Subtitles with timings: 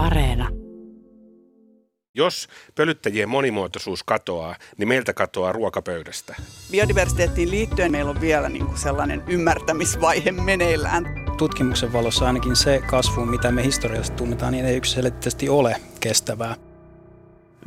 [0.00, 0.48] Areena.
[2.14, 6.34] Jos pölyttäjien monimuotoisuus katoaa, niin meiltä katoaa ruokapöydästä.
[6.70, 11.04] Biodiversiteettiin liittyen meillä on vielä niin kuin sellainen ymmärtämisvaihe meneillään.
[11.38, 16.56] Tutkimuksen valossa ainakin se kasvu, mitä me historiassa tunnetaan, niin ei yksilöllisesti ole kestävää.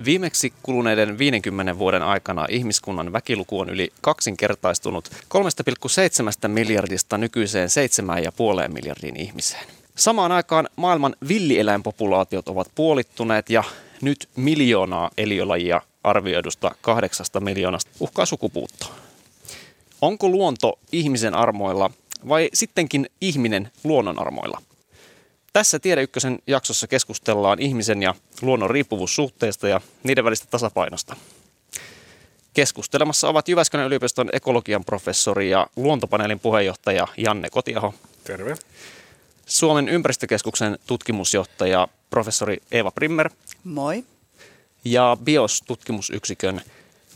[0.06, 7.70] Viimeksi kuluneiden 50 vuoden aikana ihmiskunnan väkiluku on yli kaksinkertaistunut 3,7 miljardista nykyiseen
[8.68, 9.83] 7,5 miljardiin ihmiseen.
[9.96, 13.64] Samaan aikaan maailman villieläinpopulaatiot ovat puolittuneet ja
[14.02, 18.96] nyt miljoonaa eliölajia arvioidusta kahdeksasta miljoonasta uhkaa sukupuuttoa.
[20.02, 21.92] Onko luonto ihmisen armoilla
[22.30, 24.62] vai sittenkin ihminen luonnon armoilla?
[25.54, 31.16] Tässä Tiede Ykkösen jaksossa keskustellaan ihmisen ja luonnon riippuvuussuhteesta ja niiden välistä tasapainosta.
[32.54, 37.94] Keskustelemassa ovat Jyväskylän yliopiston ekologian professori ja luontopaneelin puheenjohtaja Janne Kotiaho.
[38.24, 38.56] Terve.
[39.46, 43.30] Suomen ympäristökeskuksen tutkimusjohtaja professori Eeva Primmer
[43.64, 44.04] Moi.
[44.86, 46.62] ja BIOS-tutkimusyksikön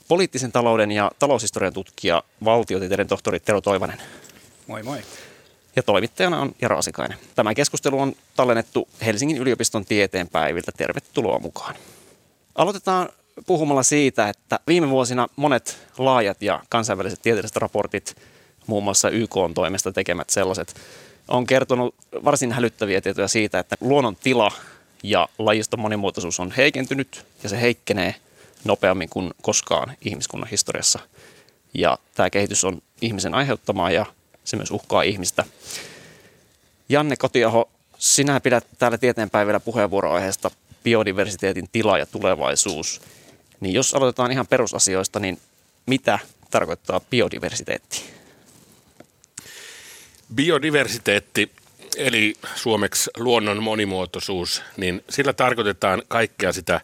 [0.07, 4.01] poliittisen talouden ja taloushistorian tutkija valtiotieteiden tohtori Tero Toivanen.
[4.67, 4.99] Moi moi.
[5.75, 7.17] Ja toimittajana on Jaro Asikainen.
[7.35, 10.71] Tämä keskustelu on tallennettu Helsingin yliopiston tieteen päiviltä.
[10.71, 11.75] Tervetuloa mukaan.
[12.55, 13.09] Aloitetaan
[13.45, 18.15] puhumalla siitä, että viime vuosina monet laajat ja kansainväliset tieteelliset raportit,
[18.67, 20.75] muun muassa YK on toimesta tekemät sellaiset,
[21.27, 24.51] on kertonut varsin hälyttäviä tietoja siitä, että luonnon tila
[25.03, 28.15] ja lajiston monimuotoisuus on heikentynyt ja se heikkenee
[28.63, 30.99] nopeammin kuin koskaan ihmiskunnan historiassa.
[31.73, 34.05] Ja tämä kehitys on ihmisen aiheuttamaa ja
[34.43, 35.43] se myös uhkaa ihmistä.
[36.89, 40.51] Janne Kotiaho, sinä pidät täällä tieteenpäivällä puheenvuoroaiheesta
[40.83, 43.01] biodiversiteetin tila ja tulevaisuus.
[43.59, 45.39] Niin jos aloitetaan ihan perusasioista, niin
[45.85, 46.19] mitä
[46.51, 48.16] tarkoittaa biodiversiteetti?
[50.35, 51.51] Biodiversiteetti,
[51.97, 56.81] eli suomeksi luonnon monimuotoisuus, niin sillä tarkoitetaan kaikkea sitä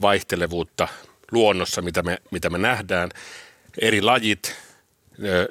[0.00, 0.88] vaihtelevuutta
[1.32, 3.10] luonnossa, mitä me, mitä me nähdään.
[3.80, 4.56] Eri lajit,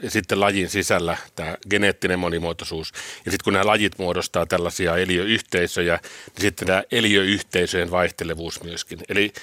[0.01, 2.91] ja sitten lajin sisällä tämä geneettinen monimuotoisuus.
[3.25, 8.99] Ja sitten kun nämä lajit muodostaa tällaisia eliöyhteisöjä, niin sitten tämä eliöyhteisöjen vaihtelevuus myöskin.
[9.09, 9.33] Eli,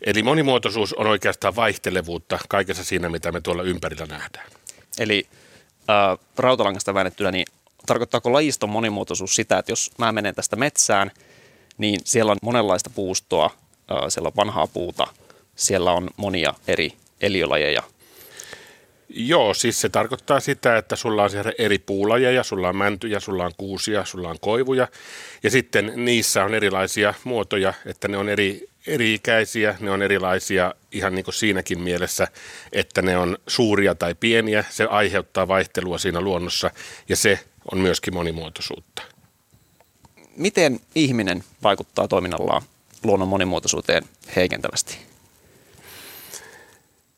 [0.00, 4.50] eli monimuotoisuus on oikeastaan vaihtelevuutta kaikessa siinä, mitä me tuolla ympärillä nähdään.
[4.98, 5.26] Eli
[5.90, 7.46] äh, rautalangasta väännettynä, niin
[7.86, 11.10] tarkoittaako lajiston monimuotoisuus sitä, että jos mä menen tästä metsään,
[11.78, 13.50] niin siellä on monenlaista puustoa,
[13.90, 15.06] äh, siellä on vanhaa puuta,
[15.56, 17.82] siellä on monia eri eliölajeja.
[19.08, 23.44] Joo, siis se tarkoittaa sitä, että sulla on siellä eri puulajeja, sulla on mäntyjä, sulla
[23.44, 24.88] on kuusia, sulla on koivuja
[25.42, 31.14] ja sitten niissä on erilaisia muotoja, että ne on eri, eri-ikäisiä, ne on erilaisia ihan
[31.14, 32.28] niin kuin siinäkin mielessä,
[32.72, 36.70] että ne on suuria tai pieniä, se aiheuttaa vaihtelua siinä luonnossa
[37.08, 37.40] ja se
[37.72, 39.02] on myöskin monimuotoisuutta.
[40.36, 42.62] Miten ihminen vaikuttaa toiminnallaan
[43.02, 44.04] luonnon monimuotoisuuteen
[44.36, 44.98] heikentävästi?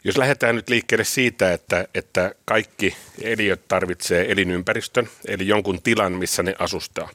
[0.05, 6.43] Jos lähdetään nyt liikkeelle siitä, että, että kaikki eliöt tarvitsee elinympäristön, eli jonkun tilan, missä
[6.43, 7.09] ne asustaa,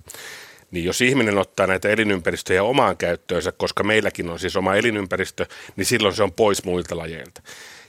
[0.74, 5.46] niin jos ihminen ottaa näitä elinympäristöjä omaan käyttöönsä, koska meilläkin on siis oma elinympäristö,
[5.76, 7.42] niin silloin se on pois muilta lajeilta.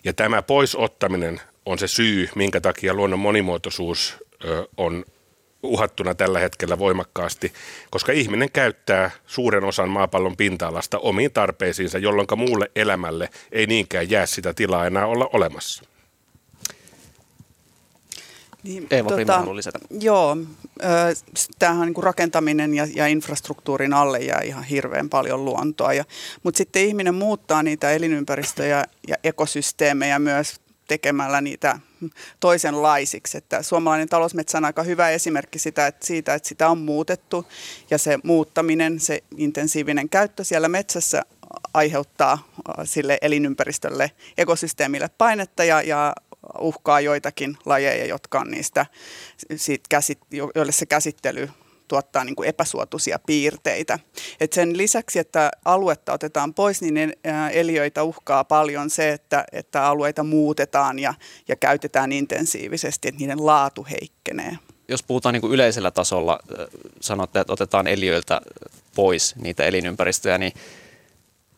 [0.05, 4.17] Ja tämä poisottaminen on se syy, minkä takia luonnon monimuotoisuus
[4.77, 5.05] on
[5.63, 7.53] uhattuna tällä hetkellä voimakkaasti,
[7.91, 14.27] koska ihminen käyttää suuren osan maapallon pinta-alasta omiin tarpeisiinsa, jolloin muulle elämälle ei niinkään jää
[14.27, 15.94] sitä tilaa enää olla olemassa.
[18.65, 19.79] Niin, Eeva Primmer haluaa lisätä.
[20.01, 20.37] Joo,
[21.59, 25.93] tämähän niin rakentaminen ja, ja infrastruktuurin alle jää ihan hirveän paljon luontoa.
[25.93, 26.05] Ja,
[26.43, 31.79] mutta sitten ihminen muuttaa niitä elinympäristöjä ja ekosysteemejä myös tekemällä niitä
[32.41, 33.39] toisenlaisiksi.
[33.39, 37.47] Että suomalainen talousmetsä on aika hyvä esimerkki sitä, että siitä, että sitä on muutettu
[37.91, 41.23] ja se muuttaminen, se intensiivinen käyttö siellä metsässä
[41.75, 42.49] aiheuttaa
[42.85, 46.13] sille elinympäristölle, ekosysteemille painetta ja, ja
[46.59, 48.87] uhkaa joitakin lajeja, jotka on niistä,
[49.57, 51.51] siitä käsit, joille se käsittely
[51.89, 53.99] tuottaa niin kuin epäsuotuisia piirteitä.
[54.41, 57.13] Et sen lisäksi, että aluetta otetaan pois, niin
[57.53, 61.15] eliöitä uhkaa paljon se, että, että alueita muutetaan ja,
[61.49, 64.59] ja käytetään intensiivisesti, että niiden laatu heikkenee.
[64.89, 66.41] Jos puhutaan niin kuin yleisellä tasolla,
[67.01, 68.41] sanotte, että otetaan eliöiltä
[68.95, 70.53] pois niitä elinympäristöjä, niin,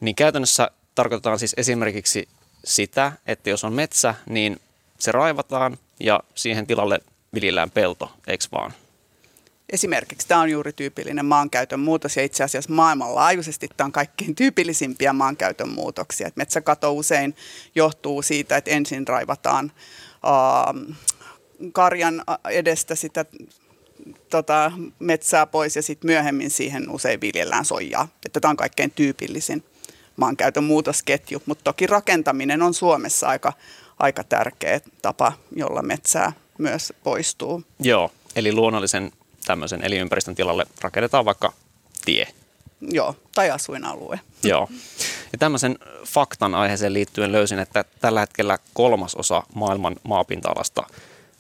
[0.00, 2.28] niin käytännössä tarkoitetaan siis esimerkiksi
[2.64, 4.60] sitä, että jos on metsä, niin
[4.98, 7.00] se raivataan ja siihen tilalle
[7.34, 8.72] viljellään pelto, eikö vaan?
[9.72, 15.12] Esimerkiksi tämä on juuri tyypillinen maankäytön muutos ja itse asiassa maailmanlaajuisesti tämä on kaikkein tyypillisimpiä
[15.12, 16.28] maankäytön muutoksia.
[16.28, 17.37] Et metsäkato usein
[17.75, 19.72] johtuu siitä, että ensin raivataan
[20.25, 20.96] äh,
[21.72, 23.25] karjan edestä sitä
[24.31, 28.08] tota, metsää pois ja sitten myöhemmin siihen usein viljellään soijaa.
[28.26, 29.64] Että tämä on kaikkein tyypillisin
[30.16, 33.52] maankäytön muutosketju, mutta toki rakentaminen on Suomessa aika,
[33.98, 37.62] aika tärkeä tapa, jolla metsää myös poistuu.
[37.78, 39.12] Joo, eli luonnollisen
[39.44, 41.52] tämmöisen elinympäristön tilalle rakennetaan vaikka
[42.04, 42.28] tie.
[42.81, 44.20] Joo, tai asuinalue.
[44.43, 44.69] Joo.
[45.32, 50.87] Ja tämmöisen faktan aiheeseen liittyen löysin, että tällä hetkellä kolmasosa maailman maapinta-alasta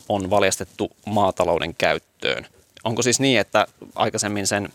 [0.08, 2.46] on valjastettu maatalouden käyttöön.
[2.84, 4.68] Onko siis niin, että aikaisemmin sen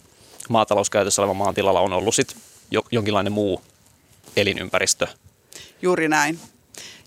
[0.49, 2.35] maatalouskäytössä olevan maan tilalla on ollut sit
[2.91, 3.61] jonkinlainen muu
[4.37, 5.07] elinympäristö?
[5.81, 6.39] Juuri näin.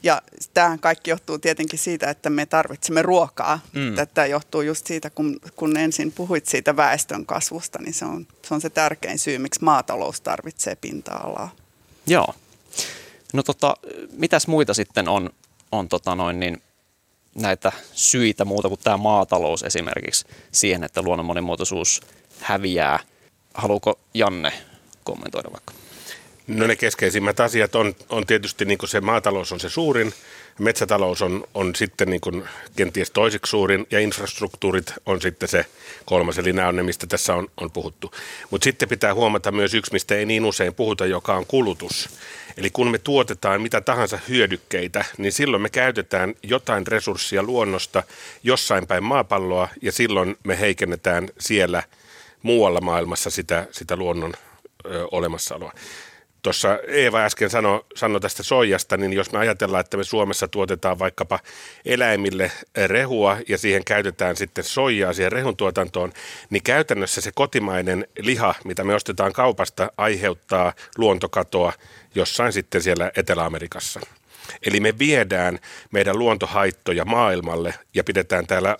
[0.04, 0.22] Ja
[0.54, 3.60] tämähän kaikki johtuu tietenkin siitä, että me tarvitsemme ruokaa.
[3.72, 3.94] Mm.
[4.14, 8.54] Tämä johtuu just siitä, kun, kun ensin puhuit siitä väestön kasvusta, niin se on, se
[8.54, 11.50] on se tärkein syy, miksi maatalous tarvitsee pinta-alaa.
[12.06, 12.34] Joo.
[13.32, 13.76] No tota,
[14.12, 15.30] mitäs muita sitten on,
[15.72, 16.62] on tota noin niin,
[17.34, 22.00] näitä syitä muuta kuin tämä maatalous esimerkiksi siihen, että luonnon monimuotoisuus
[22.40, 22.98] häviää.
[23.54, 24.52] Haluuko Janne
[25.04, 25.83] kommentoida vaikka?
[26.46, 30.14] No ne keskeisimmät asiat on, on tietysti niin se maatalous on se suurin,
[30.58, 32.44] metsätalous on, on sitten niin
[32.76, 35.66] kenties toiseksi suurin ja infrastruktuurit on sitten se
[36.04, 38.12] kolmas, eli nämä on ne, mistä tässä on, on puhuttu.
[38.50, 42.08] Mutta sitten pitää huomata myös yksi, mistä ei niin usein puhuta, joka on kulutus.
[42.56, 48.02] Eli kun me tuotetaan mitä tahansa hyödykkeitä, niin silloin me käytetään jotain resurssia luonnosta
[48.42, 51.82] jossain päin maapalloa ja silloin me heikennetään siellä
[52.42, 54.32] muualla maailmassa sitä, sitä luonnon
[54.86, 55.72] ö, olemassaoloa.
[56.44, 60.98] Tuossa Eeva äsken sanoi sano tästä soijasta, niin jos me ajatellaan, että me Suomessa tuotetaan
[60.98, 61.38] vaikkapa
[61.84, 62.52] eläimille
[62.86, 66.12] rehua ja siihen käytetään sitten soijaa siihen rehun tuotantoon,
[66.50, 71.72] niin käytännössä se kotimainen liha, mitä me ostetaan kaupasta, aiheuttaa luontokatoa
[72.14, 74.00] jossain sitten siellä Etelä-Amerikassa.
[74.66, 75.58] Eli me viedään
[75.90, 78.76] meidän luontohaittoja maailmalle ja pidetään täällä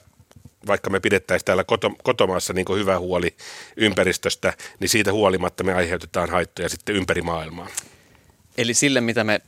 [0.67, 3.37] vaikka me pidettäisiin täällä koto, kotomaassa niin hyvä huoli
[3.77, 7.69] ympäristöstä, niin siitä huolimatta me aiheutetaan haittoja sitten ympäri maailmaa.
[8.59, 9.41] Eli sille, mitä me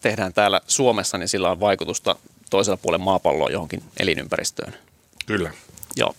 [0.00, 2.16] tehdään täällä Suomessa, niin sillä on vaikutusta
[2.50, 4.74] toisella puolella maapalloa johonkin elinympäristöön.
[5.26, 5.50] Kyllä.
[5.96, 6.14] Joo.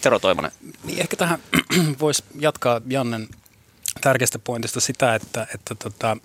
[0.00, 0.50] Tero Toivonen.
[0.84, 1.38] Niin ehkä tähän
[2.00, 3.28] voisi jatkaa Jannen
[4.00, 6.16] tärkeästä pointista sitä, että, että tota,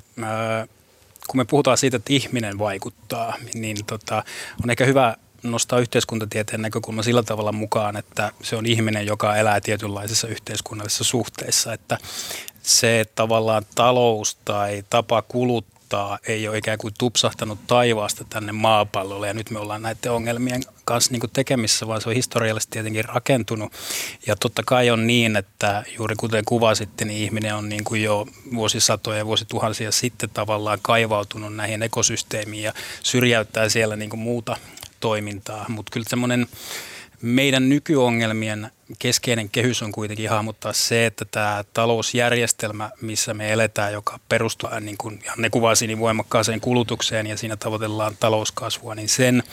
[1.27, 4.23] kun me puhutaan siitä, että ihminen vaikuttaa, niin tota,
[4.63, 9.61] on ehkä hyvä nostaa yhteiskuntatieteen näkökulma sillä tavalla mukaan, että se on ihminen, joka elää
[9.61, 11.97] tietynlaisissa yhteiskunnallisissa suhteissa, että
[12.63, 15.71] se tavallaan talous tai tapa kuluttaa
[16.27, 21.11] ei ole ikään kuin tupsahtanut taivaasta tänne maapallolle ja nyt me ollaan näiden ongelmien kanssa
[21.11, 23.73] niin tekemissä, vaan se on historiallisesti tietenkin rakentunut.
[24.27, 28.27] Ja totta kai on niin, että juuri kuten kuvasitte, niin ihminen on niin kuin jo
[28.55, 32.73] vuosisatoja ja vuosituhansia sitten tavallaan kaivautunut näihin ekosysteemiin ja
[33.03, 34.57] syrjäyttää siellä niin kuin muuta
[35.01, 36.47] toimintaa, mutta kyllä semmoinen
[37.21, 44.19] meidän nykyongelmien keskeinen kehys on kuitenkin hahmottaa se, että tämä talousjärjestelmä, missä me eletään, joka
[44.29, 49.43] perustuu, niin kuin Janne kuvasi, niin voimakkaaseen kulutukseen ja siinä tavoitellaan talouskasvua, niin sen,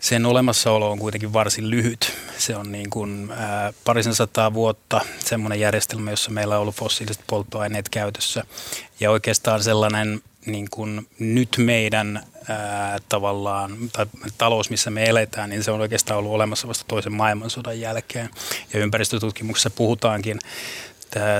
[0.00, 2.12] sen olemassaolo on kuitenkin varsin lyhyt.
[2.38, 7.22] Se on niin kuin ää, parisen sataa vuotta semmoinen järjestelmä, jossa meillä on ollut fossiiliset
[7.26, 8.44] polttoaineet käytössä.
[9.00, 12.26] Ja oikeastaan sellainen niin kuin nyt meidän
[13.08, 14.06] tavallaan, tai
[14.38, 18.30] talous, missä me eletään, niin se on oikeastaan ollut olemassa vasta toisen maailmansodan jälkeen.
[18.72, 20.38] Ja ympäristötutkimuksessa puhutaankin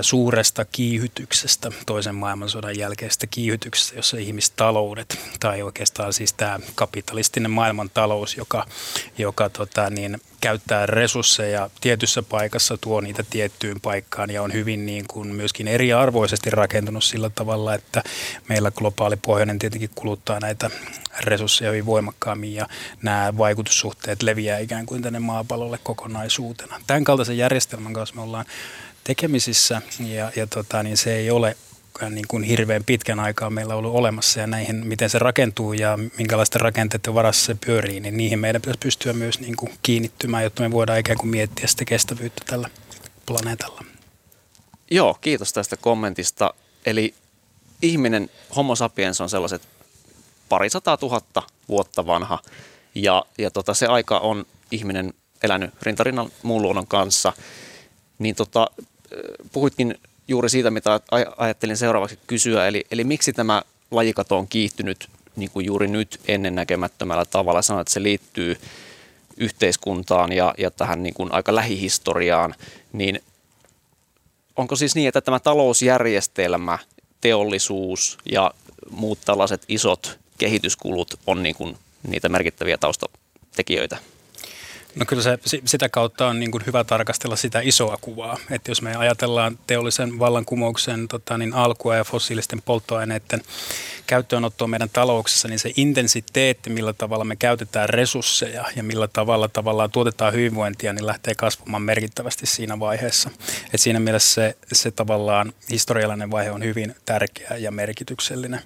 [0.02, 8.66] suuresta kiihytyksestä, toisen maailmansodan jälkeisestä kiihytyksestä, jossa ihmistaloudet, tai oikeastaan siis tämä kapitalistinen maailmantalous, joka,
[9.18, 15.04] joka tota, niin, käyttää resursseja tietyssä paikassa, tuo niitä tiettyyn paikkaan ja on hyvin niin
[15.08, 18.02] kuin myöskin eriarvoisesti rakentunut sillä tavalla, että
[18.48, 20.70] meillä globaali pohjoinen tietenkin kuluttaa näitä
[21.20, 22.66] resursseja hyvin voimakkaammin ja
[23.02, 26.80] nämä vaikutussuhteet leviää ikään kuin tänne maapallolle kokonaisuutena.
[26.86, 28.44] Tämän kaltaisen järjestelmän kanssa me ollaan
[29.08, 31.56] tekemisissä ja, ja tota, niin se ei ole
[32.10, 36.60] niin kuin hirveän pitkän aikaa meillä ollut olemassa ja näihin, miten se rakentuu ja minkälaisten
[36.60, 40.70] rakenteiden varassa se pyörii, niin niihin meidän pitäisi pystyä myös niin kuin kiinnittymään, jotta me
[40.70, 42.70] voidaan ikään kuin miettiä sitä kestävyyttä tällä
[43.26, 43.84] planeetalla.
[44.90, 46.54] Joo, kiitos tästä kommentista.
[46.86, 47.14] Eli
[47.82, 49.62] ihminen, homo sapiens on sellaiset
[50.48, 52.38] parisataa tuhatta vuotta vanha
[52.94, 57.32] ja, ja tota, se aika on ihminen elänyt rintarinnan muun luonnon kanssa.
[58.18, 58.66] Niin tota,
[59.52, 59.98] puhuitkin
[60.28, 61.00] juuri siitä, mitä
[61.36, 67.24] ajattelin seuraavaksi kysyä, eli, eli miksi tämä lajikato on kiihtynyt niin kuin juuri nyt ennennäkemättömällä
[67.24, 67.62] tavalla.
[67.62, 68.56] Sanoit, että se liittyy
[69.36, 72.54] yhteiskuntaan ja, ja tähän niin kuin aika lähihistoriaan,
[72.92, 73.22] niin
[74.56, 76.78] onko siis niin, että tämä talousjärjestelmä,
[77.20, 78.50] teollisuus ja
[78.90, 81.76] muut tällaiset isot kehityskulut on niin kuin
[82.08, 83.96] niitä merkittäviä taustatekijöitä?
[84.98, 88.38] No kyllä se sitä kautta on niin kuin hyvä tarkastella sitä isoa kuvaa.
[88.50, 93.42] Että jos me ajatellaan teollisen vallankumouksen tota, niin alkua ja fossiilisten polttoaineiden
[94.06, 99.90] käyttöönottoa meidän talouksessa, niin se intensiteetti, millä tavalla me käytetään resursseja ja millä tavalla tavallaan
[99.90, 103.30] tuotetaan hyvinvointia, niin lähtee kasvamaan merkittävästi siinä vaiheessa.
[103.72, 108.60] Et siinä mielessä se, se tavallaan historiallinen vaihe on hyvin tärkeä ja merkityksellinen.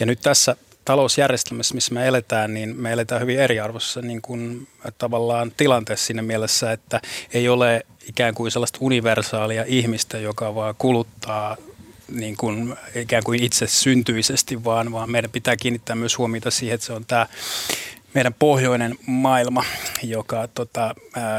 [0.00, 0.56] Ja nyt tässä
[0.88, 4.68] talousjärjestelmässä, missä me eletään, niin me eletään hyvin eriarvoisessa niin kuin,
[4.98, 7.00] tavallaan tilanteessa siinä mielessä, että
[7.34, 11.56] ei ole ikään kuin sellaista universaalia ihmistä, joka vaan kuluttaa
[12.12, 16.86] niin kuin, ikään kuin itse syntyisesti, vaan, vaan meidän pitää kiinnittää myös huomiota siihen, että
[16.86, 17.26] se on tämä
[18.14, 19.64] meidän pohjoinen maailma,
[20.02, 20.94] joka tota,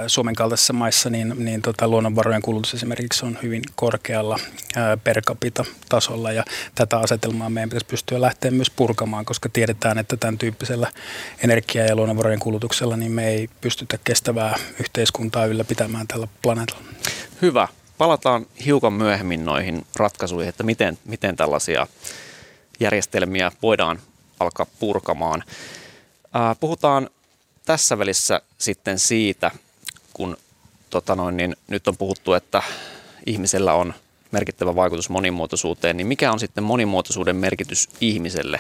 [0.08, 4.40] Suomen kaltaisissa maissa, niin, niin tota, luonnonvarojen kulutus esimerkiksi on hyvin korkealla
[4.76, 6.44] ää, per capita tasolla ja
[6.76, 10.92] tätä asetelmaa meidän pitäisi pystyä lähteä myös purkamaan, koska tiedetään, että tämän tyyppisellä
[11.44, 16.84] energia- ja luonnonvarojen kulutuksella niin me ei pystytä kestävää yhteiskuntaa ylläpitämään tällä planeetalla.
[17.42, 17.68] Hyvä.
[17.98, 21.88] Palataan hiukan myöhemmin noihin ratkaisuihin, että miten, miten tällaisia
[22.80, 24.00] järjestelmiä voidaan
[24.40, 25.44] alkaa purkamaan.
[26.59, 27.09] Puhutaan
[27.65, 29.51] tässä välissä sitten siitä,
[30.13, 30.38] kun
[30.89, 32.63] tota noin, niin nyt on puhuttu, että
[33.25, 33.93] ihmisellä on
[34.31, 38.59] merkittävä vaikutus monimuotoisuuteen, niin mikä on sitten monimuotoisuuden merkitys ihmiselle?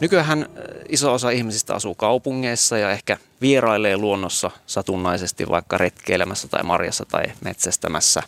[0.00, 0.46] Nykyään
[0.88, 7.24] iso osa ihmisistä asuu kaupungeissa ja ehkä vierailee luonnossa satunnaisesti vaikka retkeilemässä tai marjassa tai
[7.44, 8.22] metsästämässä.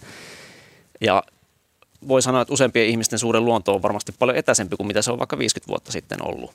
[1.00, 1.22] Ja
[2.08, 5.18] voi sanoa, että useampien ihmisten suuren luonto on varmasti paljon etäisempi kuin mitä se on
[5.18, 6.50] vaikka 50 vuotta sitten ollut.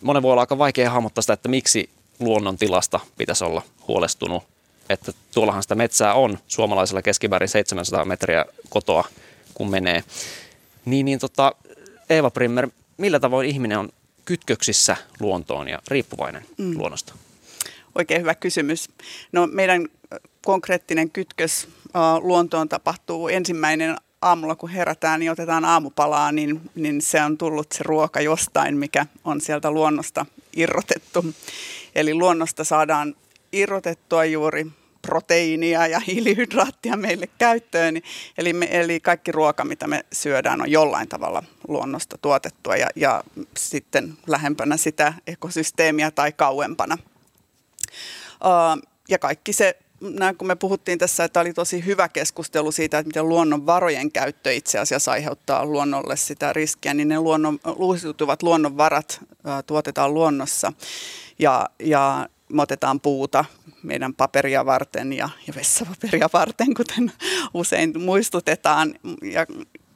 [0.00, 4.42] Monen voi olla aika vaikea hahmottaa sitä, että miksi luonnon tilasta pitäisi olla huolestunut.
[4.88, 9.04] Että tuollahan sitä metsää on suomalaisella keskimäärin 700 metriä kotoa,
[9.54, 10.04] kun menee.
[10.84, 11.52] Niin, niin tota,
[12.10, 13.88] Eeva Primmer, millä tavoin ihminen on
[14.24, 16.78] kytköksissä luontoon ja riippuvainen mm.
[16.78, 17.14] luonnosta?
[17.94, 18.88] Oikein hyvä kysymys.
[19.32, 19.88] No meidän
[20.44, 21.68] konkreettinen kytkös
[22.20, 27.84] luontoon tapahtuu ensimmäinen aamulla kun herätään, niin otetaan aamupalaa, niin, niin se on tullut se
[27.84, 31.24] ruoka jostain, mikä on sieltä luonnosta irrotettu.
[31.94, 33.14] Eli luonnosta saadaan
[33.52, 34.66] irrotettua juuri
[35.02, 38.02] proteiinia ja hiilihydraattia meille käyttöön.
[38.38, 43.24] Eli, me, eli kaikki ruoka, mitä me syödään, on jollain tavalla luonnosta tuotettua ja, ja
[43.56, 46.98] sitten lähempänä sitä ekosysteemiä tai kauempana.
[48.44, 52.98] Uh, ja kaikki se näin, kun me puhuttiin tässä, että oli tosi hyvä keskustelu siitä,
[52.98, 59.20] että miten luonnonvarojen käyttö itse asiassa aiheuttaa luonnolle sitä riskiä, niin ne luonnon, uusiutuvat luonnonvarat
[59.44, 60.72] ää, tuotetaan luonnossa
[61.38, 63.44] ja, ja me otetaan puuta
[63.82, 67.12] meidän paperia varten ja, ja vessapaperia varten, kuten
[67.54, 68.94] usein muistutetaan.
[69.22, 69.46] Ja,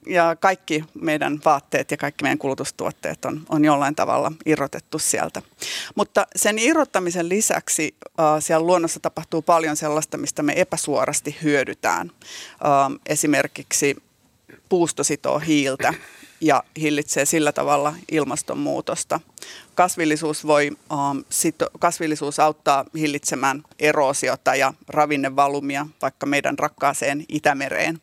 [0.06, 5.42] ja kaikki meidän vaatteet ja kaikki meidän kulutustuotteet on, on jollain tavalla irrotettu sieltä.
[5.94, 12.10] Mutta sen irrottamisen lisäksi äh, siellä luonnossa tapahtuu paljon sellaista, mistä me epäsuorasti hyödytään.
[12.52, 13.96] Äh, esimerkiksi
[14.68, 15.94] puusto sitoo hiiltä
[16.40, 19.20] ja hillitsee sillä tavalla ilmastonmuutosta.
[19.74, 28.00] Kasvillisuus, voi, um, sito, kasvillisuus auttaa hillitsemään eroosiota ja ravinnevalumia vaikka meidän rakkaaseen Itämereen.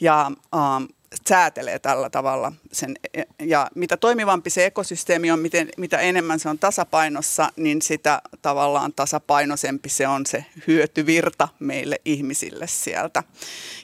[0.00, 0.88] Ja um,
[1.28, 2.96] säätelee tällä tavalla sen.
[3.40, 8.92] Ja mitä toimivampi se ekosysteemi on, miten, mitä enemmän se on tasapainossa, niin sitä tavallaan
[8.92, 13.22] tasapainoisempi se on se hyötyvirta meille ihmisille sieltä.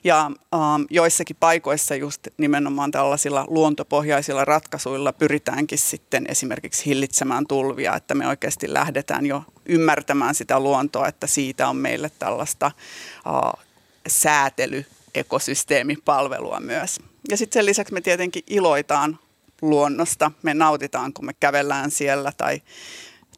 [0.04, 8.14] Ja ähm, joissakin paikoissa just nimenomaan tällaisilla luontopohjaisilla ratkaisuilla pyritäänkin sitten esimerkiksi hillitsemään tulvia, että
[8.14, 13.64] me oikeasti lähdetään jo ymmärtämään sitä luontoa, että siitä on meille tällaista äh,
[14.06, 17.00] säätely ekosysteemipalvelua myös.
[17.30, 19.18] Ja sitten sen lisäksi me tietenkin iloitaan
[19.62, 20.30] luonnosta.
[20.42, 22.62] Me nautitaan, kun me kävellään siellä tai,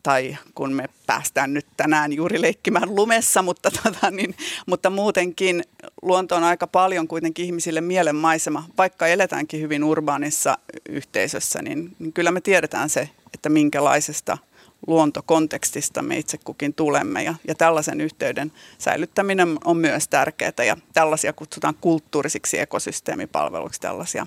[0.03, 4.35] tai kun me päästään nyt tänään juuri leikkimään lumessa, mutta, tota, niin,
[4.67, 5.63] mutta muutenkin
[6.03, 8.65] luonto on aika paljon kuitenkin ihmisille mielenmaisema.
[8.79, 14.39] Vaikka eletäänkin hyvin urbaanissa yhteisössä, niin, niin kyllä me tiedetään se, että minkälaisesta–
[14.87, 17.23] luontokontekstista me itse kukin tulemme.
[17.23, 24.27] Ja, ja tällaisen yhteyden säilyttäminen on myös tärkeää ja tällaisia kutsutaan kulttuurisiksi ekosysteemipalveluiksi, tällaisia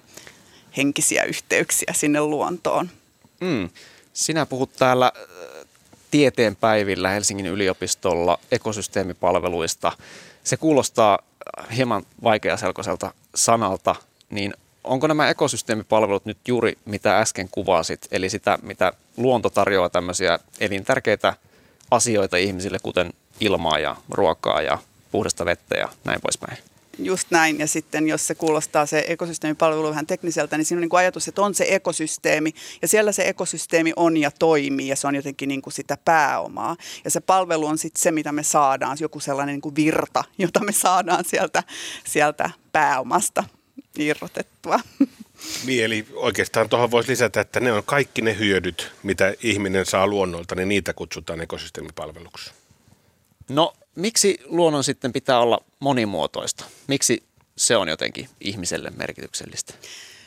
[0.77, 2.89] henkisiä yhteyksiä sinne luontoon.
[3.39, 3.69] Mm.
[4.13, 5.67] Sinä puhut täällä äh,
[6.11, 9.91] tieteen päivillä Helsingin yliopistolla ekosysteemipalveluista.
[10.43, 11.19] Se kuulostaa
[11.75, 13.95] hieman vaikeaselkoiselta sanalta,
[14.29, 14.53] niin
[14.87, 21.33] onko nämä ekosysteemipalvelut nyt juuri mitä äsken kuvasit, eli sitä, mitä luonto tarjoaa tämmöisiä elintärkeitä
[21.91, 24.77] asioita ihmisille, kuten ilmaa ja ruokaa ja
[25.11, 26.57] puhdasta vettä ja näin poispäin?
[26.99, 30.89] Just näin, ja sitten jos se kuulostaa se ekosysteemipalvelu vähän tekniseltä, niin siinä on niin
[30.89, 35.07] kuin ajatus, että on se ekosysteemi, ja siellä se ekosysteemi on ja toimii, ja se
[35.07, 36.75] on jotenkin niin kuin sitä pääomaa.
[37.05, 40.59] Ja se palvelu on sitten se, mitä me saadaan, joku sellainen niin kuin virta, jota
[40.59, 41.63] me saadaan sieltä,
[42.05, 43.43] sieltä pääomasta
[43.99, 44.79] irrotettua.
[45.65, 50.07] Niin, eli oikeastaan tuohon voisi lisätä, että ne on kaikki ne hyödyt, mitä ihminen saa
[50.07, 52.51] luonnolta, niin niitä kutsutaan ekosysteemipalveluksi.
[53.49, 56.65] No, miksi luonnon sitten pitää olla monimuotoista?
[56.87, 57.23] Miksi
[57.57, 59.73] se on jotenkin ihmiselle merkityksellistä?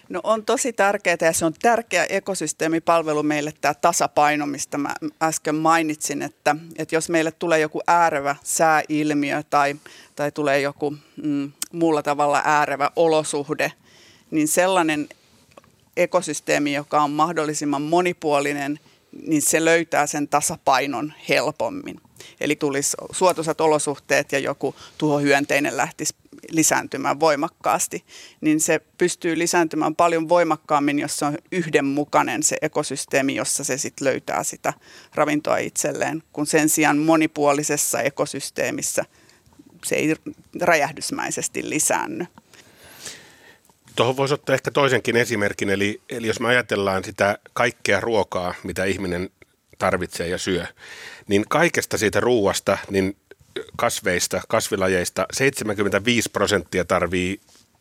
[0.09, 5.55] No on tosi tärkeää ja se on tärkeä ekosysteemipalvelu meille tämä tasapaino, mistä mä äsken
[5.55, 9.77] mainitsin, että, että jos meille tulee joku äärevä sääilmiö tai,
[10.17, 13.73] tai tulee joku mm, muulla tavalla äärevä olosuhde,
[14.31, 15.09] niin sellainen
[15.97, 18.81] ekosysteemi, joka on mahdollisimman monipuolinen,
[19.27, 22.01] niin se löytää sen tasapainon helpommin.
[22.41, 26.15] Eli tulisi suotuisat olosuhteet ja joku tuhohyönteinen lähtisi
[26.51, 28.05] lisääntymään voimakkaasti,
[28.41, 34.05] niin se pystyy lisääntymään paljon voimakkaammin, jos se on yhdenmukainen se ekosysteemi, jossa se sitten
[34.09, 34.73] löytää sitä
[35.15, 39.05] ravintoa itselleen, kun sen sijaan monipuolisessa ekosysteemissä
[39.85, 40.17] se ei
[40.61, 42.27] räjähdysmäisesti lisäänny.
[43.97, 48.85] Tuohon voisi ottaa ehkä toisenkin esimerkin, eli, eli jos me ajatellaan sitä kaikkea ruokaa, mitä
[48.85, 49.31] ihminen
[49.79, 50.67] tarvitsee ja syö,
[51.29, 53.17] niin kaikesta siitä ruuasta, niin
[53.77, 57.41] kasveista, kasvilajeista 75 prosenttia tarvii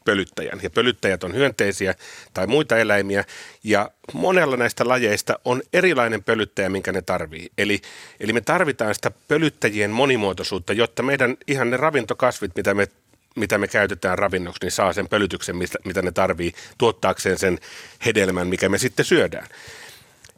[0.10, 0.60] pölyttäjän.
[0.64, 1.96] Ja pölyttäjät on hyönteisiä
[2.34, 3.24] tai muita eläimiä,
[3.64, 7.50] ja monella näistä lajeista on erilainen pölyttäjä, minkä ne tarvii.
[7.58, 7.82] Eli,
[8.20, 12.88] eli me tarvitaan sitä pölyttäjien monimuotoisuutta, jotta meidän ihan ne ravintokasvit, mitä me
[13.36, 17.60] mitä me käytetään ravinnoksi, niin saa sen pölytyksen, mitä ne tarvii tuottaakseen sen
[18.06, 19.48] hedelmän, mikä me sitten syödään.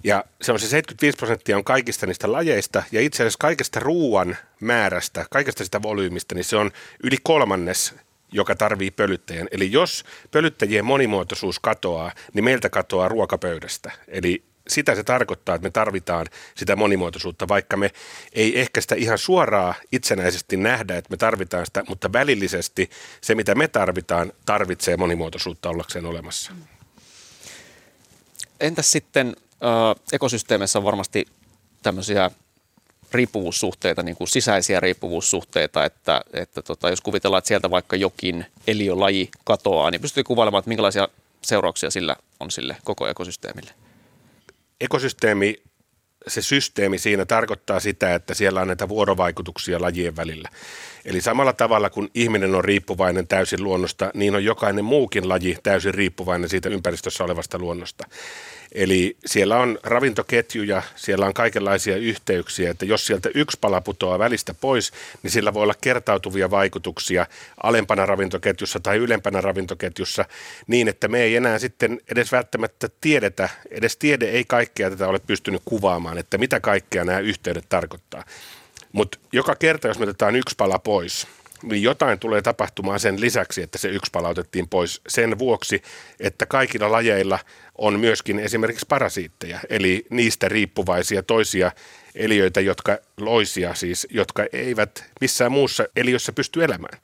[0.03, 4.37] Ja se on se 75 prosenttia on kaikista niistä lajeista ja itse asiassa kaikesta ruoan
[4.59, 6.71] määrästä, kaikesta sitä volyymista, niin se on
[7.03, 7.95] yli kolmannes
[8.31, 9.47] joka tarvii pölyttäjän.
[9.51, 13.91] Eli jos pölyttäjien monimuotoisuus katoaa, niin meiltä katoaa ruokapöydästä.
[14.07, 17.91] Eli sitä se tarkoittaa, että me tarvitaan sitä monimuotoisuutta, vaikka me
[18.33, 22.89] ei ehkä sitä ihan suoraa itsenäisesti nähdä, että me tarvitaan sitä, mutta välillisesti
[23.21, 26.51] se, mitä me tarvitaan, tarvitsee monimuotoisuutta ollakseen olemassa.
[28.59, 29.35] Entäs sitten
[30.11, 31.25] ekosysteemeissä on varmasti
[31.83, 32.31] tämmöisiä
[33.13, 39.29] riippuvuussuhteita, niin kuin sisäisiä riippuvuussuhteita, että, että tota, jos kuvitellaan, että sieltä vaikka jokin eliölaji
[39.43, 41.07] katoaa, niin pystyy kuvailemaan, että minkälaisia
[41.41, 43.71] seurauksia sillä on sille koko ekosysteemille?
[44.81, 45.61] Ekosysteemi,
[46.27, 50.49] se systeemi siinä tarkoittaa sitä, että siellä on näitä vuorovaikutuksia lajien välillä.
[51.05, 55.93] Eli samalla tavalla kun ihminen on riippuvainen täysin luonnosta, niin on jokainen muukin laji täysin
[55.93, 58.07] riippuvainen siitä ympäristössä olevasta luonnosta.
[58.71, 64.53] Eli siellä on ravintoketjuja, siellä on kaikenlaisia yhteyksiä, että jos sieltä yksi pala putoaa välistä
[64.53, 64.91] pois,
[65.23, 67.25] niin sillä voi olla kertautuvia vaikutuksia
[67.63, 70.25] alempana ravintoketjussa tai ylempänä ravintoketjussa
[70.67, 75.19] niin, että me ei enää sitten edes välttämättä tiedetä, edes tiede ei kaikkea tätä ole
[75.19, 78.23] pystynyt kuvaamaan, että mitä kaikkea nämä yhteydet tarkoittaa.
[78.91, 81.27] Mutta joka kerta, jos me otetaan yksi pala pois,
[81.63, 85.81] jotain tulee tapahtumaan sen lisäksi, että se yksi palautettiin pois sen vuoksi,
[86.19, 87.39] että kaikilla lajeilla
[87.77, 91.71] on myöskin esimerkiksi parasiitteja, eli niistä riippuvaisia toisia
[92.15, 96.99] eliöitä, jotka loisia siis, jotka eivät missään muussa eliössä pysty elämään.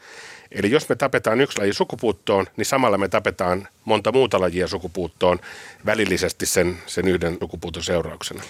[0.52, 5.39] Eli jos me tapetaan yksi laji sukupuuttoon, niin samalla me tapetaan monta muuta lajia sukupuuttoon
[5.86, 8.43] välillisesti sen, sen yhden sukupuuton seurauksena.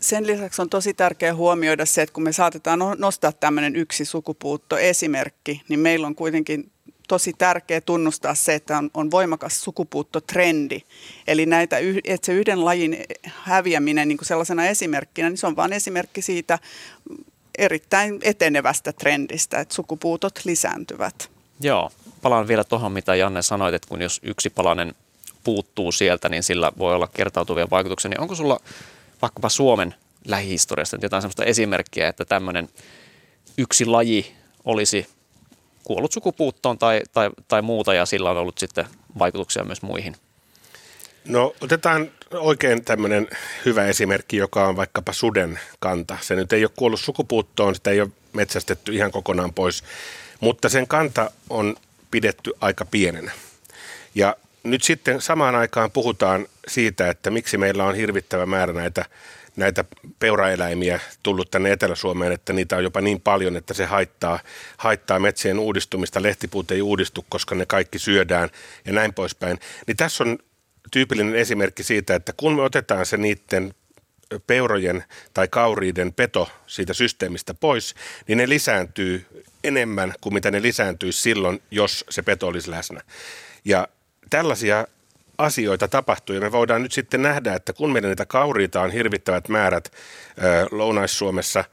[0.00, 4.04] Sen lisäksi on tosi tärkeää huomioida se, että kun me saatetaan no-, nostaa tämmöinen yksi
[4.04, 6.70] sukupuutto esimerkki, niin meillä on kuitenkin
[7.08, 10.80] tosi tärkeää tunnustaa se, että on, on voimakas sukupuuttotrendi.
[11.26, 15.72] Eli näitä, että se yhden lajin häviäminen niin kuin sellaisena esimerkkinä, niin se on vain
[15.72, 16.58] esimerkki siitä
[17.58, 21.30] erittäin etenevästä trendistä, että sukupuutot lisääntyvät.
[21.60, 21.90] Joo,
[22.22, 24.94] palaan vielä tuohon, mitä Janne sanoit, että kun jos yksi palanen
[25.44, 28.08] puuttuu sieltä, niin sillä voi olla kertautuvia vaikutuksia.
[28.08, 28.60] Niin onko sulla
[29.22, 32.68] vaikkapa Suomen lähihistoriasta nyt jotain sellaista esimerkkiä, että tämmöinen
[33.58, 35.06] yksi laji olisi
[35.84, 38.86] kuollut sukupuuttoon tai, tai, tai muuta ja sillä on ollut sitten
[39.18, 40.16] vaikutuksia myös muihin?
[41.24, 43.28] No otetaan oikein tämmöinen
[43.64, 46.18] hyvä esimerkki, joka on vaikkapa suden kanta.
[46.20, 49.84] Se nyt ei ole kuollut sukupuuttoon, sitä ei ole metsästetty ihan kokonaan pois,
[50.40, 51.76] mutta sen kanta on
[52.10, 53.32] pidetty aika pienenä.
[54.14, 59.04] Ja nyt sitten samaan aikaan puhutaan siitä, että miksi meillä on hirvittävä määrä näitä,
[59.56, 59.84] näitä
[60.18, 64.38] peuraeläimiä tullut tänne Etelä-Suomeen, että niitä on jopa niin paljon, että se haittaa,
[64.76, 66.22] haittaa metsien uudistumista.
[66.22, 68.48] Lehtipuut ei uudistu, koska ne kaikki syödään
[68.84, 69.58] ja näin poispäin.
[69.86, 70.38] Niin tässä on
[70.90, 73.74] tyypillinen esimerkki siitä, että kun me otetaan se niiden
[74.46, 77.94] peurojen tai kauriiden peto siitä systeemistä pois,
[78.28, 79.26] niin ne lisääntyy
[79.64, 83.00] enemmän kuin mitä ne lisääntyisi silloin, jos se peto olisi läsnä.
[83.64, 83.88] Ja
[84.30, 84.86] tällaisia
[85.38, 89.48] asioita tapahtuu ja me voidaan nyt sitten nähdä, että kun meidän niitä kauriita on hirvittävät
[89.48, 89.92] määrät
[90.70, 91.64] Lounais-Suomessa,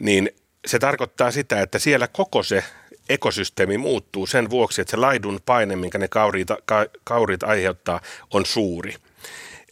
[0.00, 0.30] niin
[0.66, 2.64] se tarkoittaa sitä, että siellä koko se
[3.08, 8.46] ekosysteemi muuttuu sen vuoksi, että se laidun paine, minkä ne kaurit, ka, kaurit aiheuttaa, on
[8.46, 8.94] suuri.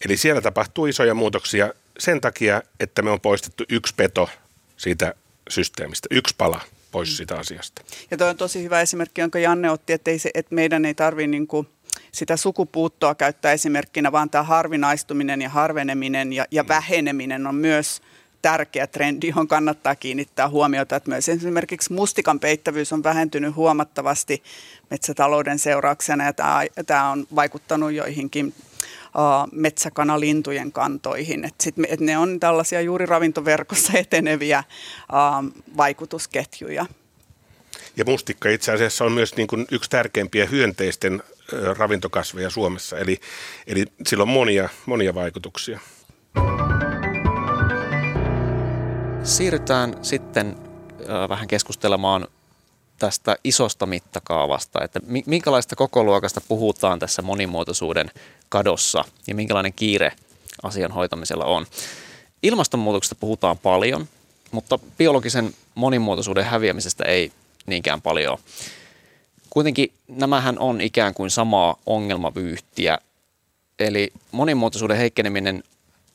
[0.05, 4.29] Eli siellä tapahtuu isoja muutoksia sen takia, että me on poistettu yksi peto
[4.77, 5.14] siitä
[5.49, 6.61] systeemistä, yksi pala
[6.93, 7.14] pois mm.
[7.14, 7.83] siitä asiasta.
[8.11, 10.95] Ja tuo on tosi hyvä esimerkki, jonka Janne otti, että, ei se, että meidän ei
[10.95, 11.69] tarvitse niin kuin
[12.14, 16.68] sitä sukupuuttoa käyttää esimerkkinä, vaan tämä harvinaistuminen ja harveneminen ja, ja mm.
[16.68, 18.03] väheneminen on myös
[18.42, 20.96] tärkeä trendi, johon kannattaa kiinnittää huomiota.
[20.96, 24.42] Että myös esimerkiksi mustikan peittävyys on vähentynyt huomattavasti
[24.90, 28.55] metsätalouden seurauksena ja tämä, tämä on vaikuttanut joihinkin
[29.53, 31.44] metsäkanalintujen kantoihin.
[31.44, 34.64] Et sit, et ne on tällaisia juuri ravintoverkossa eteneviä
[35.12, 36.87] uh, vaikutusketjuja.
[37.96, 41.22] Ja mustikka itse asiassa on myös niin kuin yksi tärkeimpiä hyönteisten
[41.79, 43.21] ravintokasveja Suomessa, eli,
[43.67, 45.81] eli sillä on monia, monia vaikutuksia.
[49.23, 50.57] Siirrytään sitten
[51.29, 52.29] vähän keskustelemaan
[52.99, 58.11] tästä isosta mittakaavasta, että minkälaista kokoluokasta puhutaan tässä monimuotoisuuden
[58.49, 60.13] kadossa ja minkälainen kiire
[60.63, 61.67] asian hoitamisella on.
[62.43, 64.09] Ilmastonmuutoksesta puhutaan paljon,
[64.51, 67.33] mutta biologisen monimuotoisuuden häviämisestä ei
[67.67, 68.39] niinkään paljon.
[69.55, 72.99] Kuitenkin nämähän on ikään kuin samaa ongelmavyyhtiä,
[73.79, 75.62] eli monimuotoisuuden heikkeneminen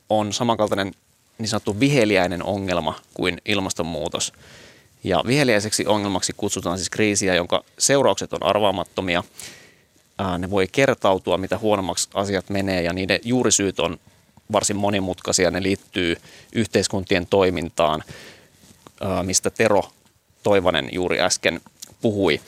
[0.09, 0.91] on samankaltainen
[1.37, 4.33] niin sanottu viheliäinen ongelma kuin ilmastonmuutos.
[5.03, 9.23] Ja viheliäiseksi ongelmaksi kutsutaan siis kriisiä, jonka seuraukset on arvaamattomia.
[10.37, 13.99] Ne voi kertautua, mitä huonommaksi asiat menee ja niiden juurisyyt on
[14.51, 15.51] varsin monimutkaisia.
[15.51, 16.15] Ne liittyy
[16.53, 18.03] yhteiskuntien toimintaan,
[19.23, 19.83] mistä Tero
[20.43, 21.61] Toivanen juuri äsken
[22.01, 22.41] puhui.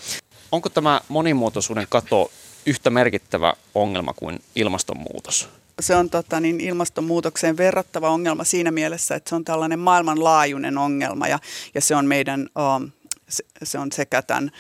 [0.52, 2.32] Onko tämä monimuotoisuuden kato
[2.66, 5.50] yhtä merkittävä ongelma kuin ilmastonmuutos?
[5.80, 11.28] Se on tota, niin ilmastonmuutokseen verrattava ongelma siinä mielessä, että se on tällainen maailmanlaajuinen ongelma
[11.28, 11.40] ja,
[11.76, 12.50] ja se on meidän...
[12.76, 12.92] Um,
[13.64, 14.52] se on sekä tämän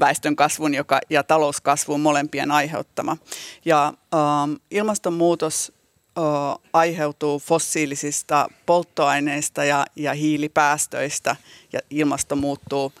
[0.00, 3.16] väestön kasvun joka, ja talouskasvun molempien aiheuttama.
[3.64, 5.72] Ja um, ilmastonmuutos
[6.18, 11.36] uh, aiheutuu fossiilisista polttoaineista ja, ja hiilipäästöistä
[11.72, 12.92] ja ilmasto muuttuu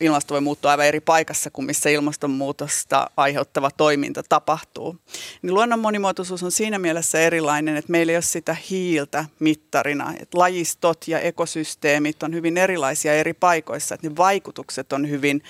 [0.00, 4.96] ilmasto voi muuttua aivan eri paikassa kuin missä ilmastonmuutosta aiheuttava toiminta tapahtuu.
[5.42, 10.14] Niin luonnon monimuotoisuus on siinä mielessä erilainen, että meillä ei ole sitä hiiltä mittarina.
[10.20, 15.42] Että lajistot ja ekosysteemit on hyvin erilaisia eri paikoissa, että ne vaikutukset on hyvin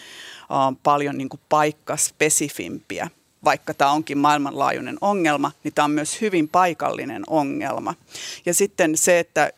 [0.83, 3.11] paljon niin kuin paikkaspesifimpiä
[3.45, 7.95] vaikka tämä onkin maailmanlaajuinen ongelma, niin tämä on myös hyvin paikallinen ongelma.
[8.47, 9.53] Ja sitten se, että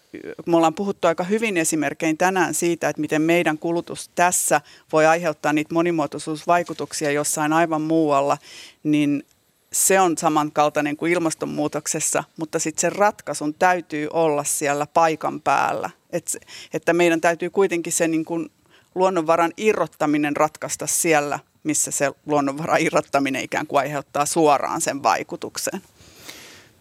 [0.46, 4.60] me ollaan puhuttu aika hyvin esimerkkein tänään siitä, että miten meidän kulutus tässä
[4.92, 8.38] voi aiheuttaa niitä monimuotoisuusvaikutuksia jossain aivan muualla,
[8.82, 9.24] niin
[9.72, 15.90] se on samankaltainen kuin ilmastonmuutoksessa, mutta sitten sen ratkaisun täytyy olla siellä paikan päällä.
[16.10, 16.36] Et,
[16.74, 18.50] että meidän täytyy kuitenkin se niin kuin
[18.94, 25.82] luonnonvaran irrottaminen ratkaista siellä missä se luonnonvara irrottaminen ikään kuin aiheuttaa suoraan sen vaikutuksen.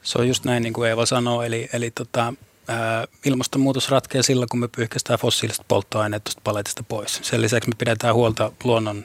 [0.01, 2.33] Se on just näin, niin kuin Eeva sanoo, eli, eli tota,
[2.67, 7.19] ää, ilmastonmuutos ratkeaa sillä, kun me pyyhkästään fossiiliset polttoaineet tuosta paletista pois.
[7.21, 9.03] Sen lisäksi me pidetään huolta luonnon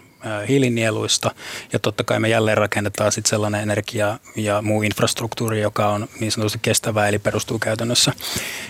[0.49, 1.31] hiilinieluista
[1.73, 6.33] ja totta kai me jälleen rakennetaan sitten sellainen energia ja muu infrastruktuuri, joka on niin
[6.33, 8.13] sanotusti kestävää eli perustuu käytännössä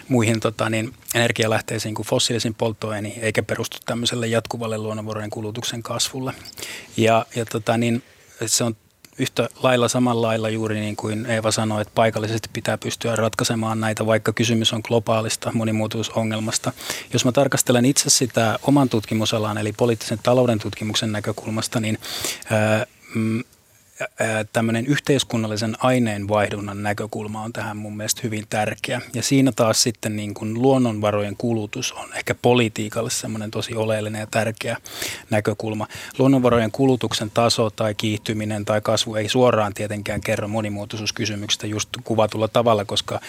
[0.09, 6.32] muihin tota, niin energialähteisiin kuin fossiilisiin polttoaineisiin eikä perustu tämmöiselle jatkuvalle luonnonvarojen kulutuksen kasvulle.
[6.96, 8.02] Ja, ja tota, niin
[8.46, 8.76] se on
[9.18, 14.07] yhtä lailla samalla lailla juuri niin kuin Eeva sanoi, että paikallisesti pitää pystyä ratkaisemaan näitä,
[14.07, 16.72] vaikka kysymys on globaalista monimuotoisuusongelmasta.
[17.12, 21.98] Jos mä tarkastelen itse sitä oman tutkimusalan, eli poliittisen talouden tutkimuksen näkökulmasta, niin
[22.50, 23.44] ää, mm,
[24.52, 29.00] tämmöinen yhteiskunnallisen aineenvaihdunnan näkökulma on tähän mun mielestä hyvin tärkeä.
[29.14, 34.26] Ja siinä taas sitten niin kuin luonnonvarojen kulutus on ehkä politiikalle semmoinen tosi oleellinen ja
[34.26, 34.76] tärkeä
[35.30, 35.87] näkökulma.
[36.18, 42.85] Luonnonvarojen kulutuksen taso tai kiihtyminen tai kasvu ei suoraan tietenkään kerro monimuotoisuuskysymyksistä just kuvatulla tavalla,
[42.85, 43.20] koska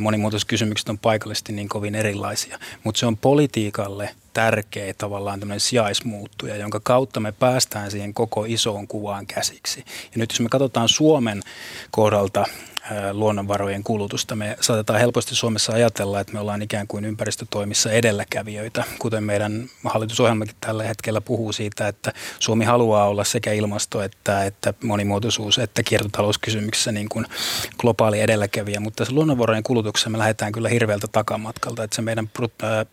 [0.00, 2.58] monimuotoisuuskysymykset on paikallisesti niin kovin erilaisia.
[2.84, 8.88] Mutta se on politiikalle tärkeä tavallaan tämmöinen sijaismuuttuja, jonka kautta me päästään siihen koko isoon
[8.88, 9.84] kuvaan käsiksi.
[9.86, 11.42] Ja nyt jos me katsotaan Suomen
[11.90, 12.46] kohdalta
[13.12, 14.36] luonnonvarojen kulutusta.
[14.36, 20.56] Me saatetaan helposti Suomessa ajatella, että me ollaan ikään kuin ympäristötoimissa edelläkävijöitä, kuten meidän hallitusohjelmakin
[20.60, 26.92] tällä hetkellä puhuu siitä, että Suomi haluaa olla sekä ilmasto- että, että monimuotoisuus- että kiertotalouskysymyksissä
[26.92, 27.26] niin kuin
[27.78, 32.30] globaali edelläkävijä, mutta tässä luonnonvarojen kulutuksessa me lähdetään kyllä hirveältä takamatkalta, että se meidän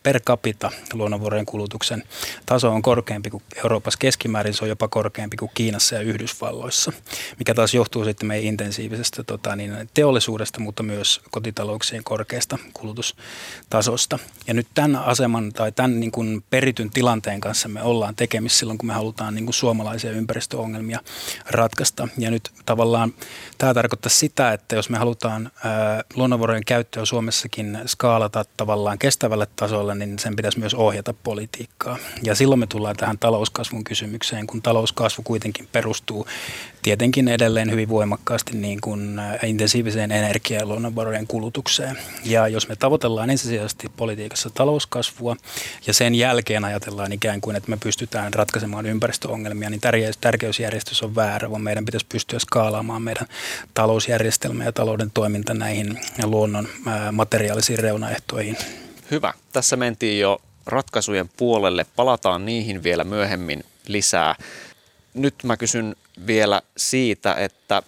[0.03, 2.03] per capita luonnonvarojen kulutuksen
[2.45, 6.93] taso on korkeampi kuin Euroopassa keskimäärin, se on jopa korkeampi kuin Kiinassa ja Yhdysvalloissa,
[7.39, 14.19] mikä taas johtuu sitten meidän intensiivisestä tota, niin teollisuudesta, mutta myös kotitalouksien korkeasta kulutustasosta.
[14.47, 18.77] Ja nyt tämän aseman tai tämän niin kuin perityn tilanteen kanssa me ollaan tekemissä silloin,
[18.77, 20.99] kun me halutaan niin kuin suomalaisia ympäristöongelmia
[21.49, 22.07] ratkaista.
[22.17, 23.13] Ja nyt tavallaan
[23.57, 25.51] tämä tarkoittaa sitä, että jos me halutaan
[26.15, 31.97] luonnonvarojen käyttöä Suomessakin skaalata tavallaan kestävälle tasolle, niin sen pitäisi myös ohjata politiikkaa.
[32.23, 36.27] Ja silloin me tullaan tähän talouskasvun kysymykseen, kun talouskasvu kuitenkin perustuu
[36.83, 41.97] tietenkin edelleen hyvin voimakkaasti niin kuin intensiiviseen energia- ja luonnonvarojen kulutukseen.
[42.25, 45.35] Ja jos me tavoitellaan ensisijaisesti politiikassa talouskasvua
[45.87, 49.81] ja sen jälkeen ajatellaan ikään kuin, että me pystytään ratkaisemaan ympäristöongelmia, niin
[50.21, 53.27] tärkeysjärjestys on väärä, vaan meidän pitäisi pystyä skaalaamaan meidän
[53.73, 56.67] talousjärjestelmä ja talouden toiminta näihin luonnon
[57.11, 58.57] materiaalisiin reunaehtoihin.
[59.11, 59.33] Hyvä.
[59.53, 61.85] Tässä mentiin jo ratkaisujen puolelle.
[61.95, 64.35] Palataan niihin vielä myöhemmin lisää.
[65.13, 65.95] Nyt mä kysyn
[66.27, 67.83] vielä siitä, että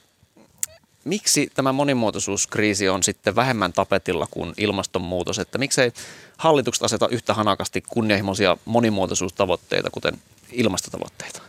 [1.04, 5.92] miksi tämä monimuotoisuuskriisi on sitten vähemmän tapetilla kuin ilmastonmuutos, että miksei
[6.38, 11.42] hallitukset aseta yhtä hanakasti kunnianhimoisia monimuotoisuustavoitteita, kuten ilmastotavoitteita?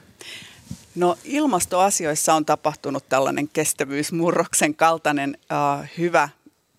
[0.95, 6.29] No ilmastoasioissa on tapahtunut tällainen kestävyysmurroksen kaltainen äh, hyvä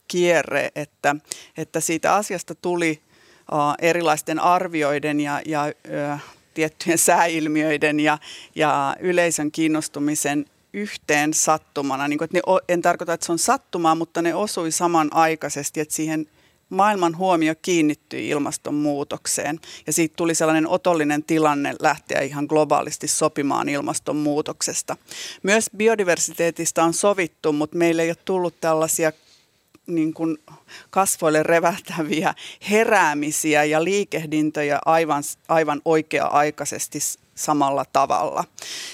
[0.07, 1.15] kierre, että,
[1.57, 3.01] että siitä asiasta tuli
[3.53, 5.63] äh, erilaisten arvioiden ja, ja
[6.11, 6.23] äh,
[6.57, 8.17] tiettyjen sääilmiöiden ja,
[8.55, 12.07] ja yleisön kiinnostumisen yhteen sattumana.
[12.07, 15.95] Niin kuin, että ne, en tarkoita, että se on sattumaa, mutta ne osui samanaikaisesti, että
[15.95, 16.27] siihen
[16.69, 24.97] maailman huomio kiinnittyi ilmastonmuutokseen ja siitä tuli sellainen otollinen tilanne lähteä ihan globaalisti sopimaan ilmastonmuutoksesta.
[25.43, 29.11] Myös biodiversiteetistä on sovittu, mutta meillä ei ole tullut tällaisia
[29.87, 30.37] niin kuin
[30.89, 32.33] kasvoille revähtäviä
[32.69, 36.99] heräämisiä ja liikehdintöjä aivan, aivan oikea-aikaisesti
[37.35, 38.43] samalla tavalla.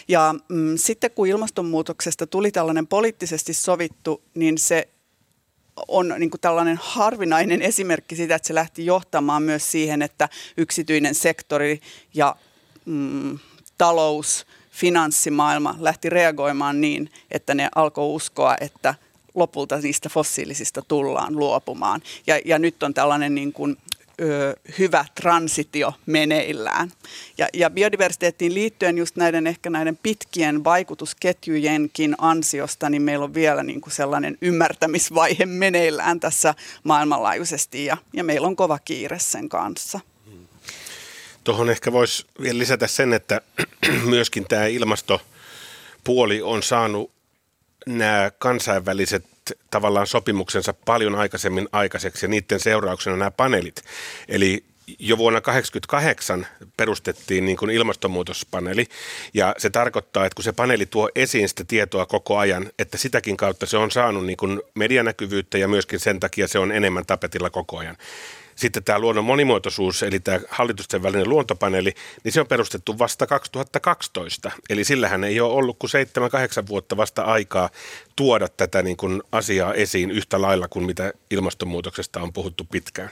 [0.08, 4.88] Ja mm, sitten kun ilmastonmuutoksesta tuli tällainen poliittisesti sovittu, niin se
[5.88, 11.16] on niin kuin tällainen harvinainen esimerkki siitä, että se lähti johtamaan myös siihen, että yksityinen
[11.16, 11.82] sektori
[12.14, 12.36] ja
[12.86, 13.40] mm,
[13.78, 18.96] talous, finanssimaailma lähti reagoimaan niin, että ne alkoi uskoa, että
[19.36, 22.02] lopulta niistä fossiilisista tullaan luopumaan.
[22.28, 23.78] Ja, ja nyt on tällainen niin kuin,
[24.22, 26.92] ö, hyvä transitio meneillään.
[27.38, 33.64] Ja, ja biodiversiteettiin liittyen just näiden ehkä näiden pitkien vaikutusketjujenkin ansiosta, niin meillä on vielä
[33.64, 40.00] niin kuin sellainen ymmärtämisvaihe meneillään tässä maailmanlaajuisesti ja, ja meillä on kova kiire sen kanssa.
[41.44, 43.42] Tuohon ehkä voisi vielä lisätä sen, että
[44.06, 47.13] myöskin tämä ilmastopuoli on saanut
[47.86, 49.26] nämä kansainväliset
[49.72, 53.84] tavallaan sopimuksensa paljon aikaisemmin aikaiseksi ja niiden seurauksena nämä paneelit.
[54.28, 54.64] Eli
[55.00, 58.86] jo vuonna 1988 perustettiin niin kuin ilmastonmuutospaneeli
[59.34, 63.38] ja se tarkoittaa, että kun se paneeli tuo esiin sitä tietoa koko ajan, että sitäkin
[63.38, 67.50] kautta se on saanut niin kuin medianäkyvyyttä ja myöskin sen takia se on enemmän tapetilla
[67.50, 67.98] koko ajan.
[68.64, 74.52] Sitten tämä luonnon monimuotoisuus, eli tämä hallitusten välinen luontopaneeli, niin se on perustettu vasta 2012.
[74.70, 75.92] Eli sillähän ei ole ollut kuin
[76.64, 77.70] 7-8 vuotta vasta aikaa
[78.16, 83.10] tuoda tätä niin kuin asiaa esiin yhtä lailla kuin mitä ilmastonmuutoksesta on puhuttu pitkään.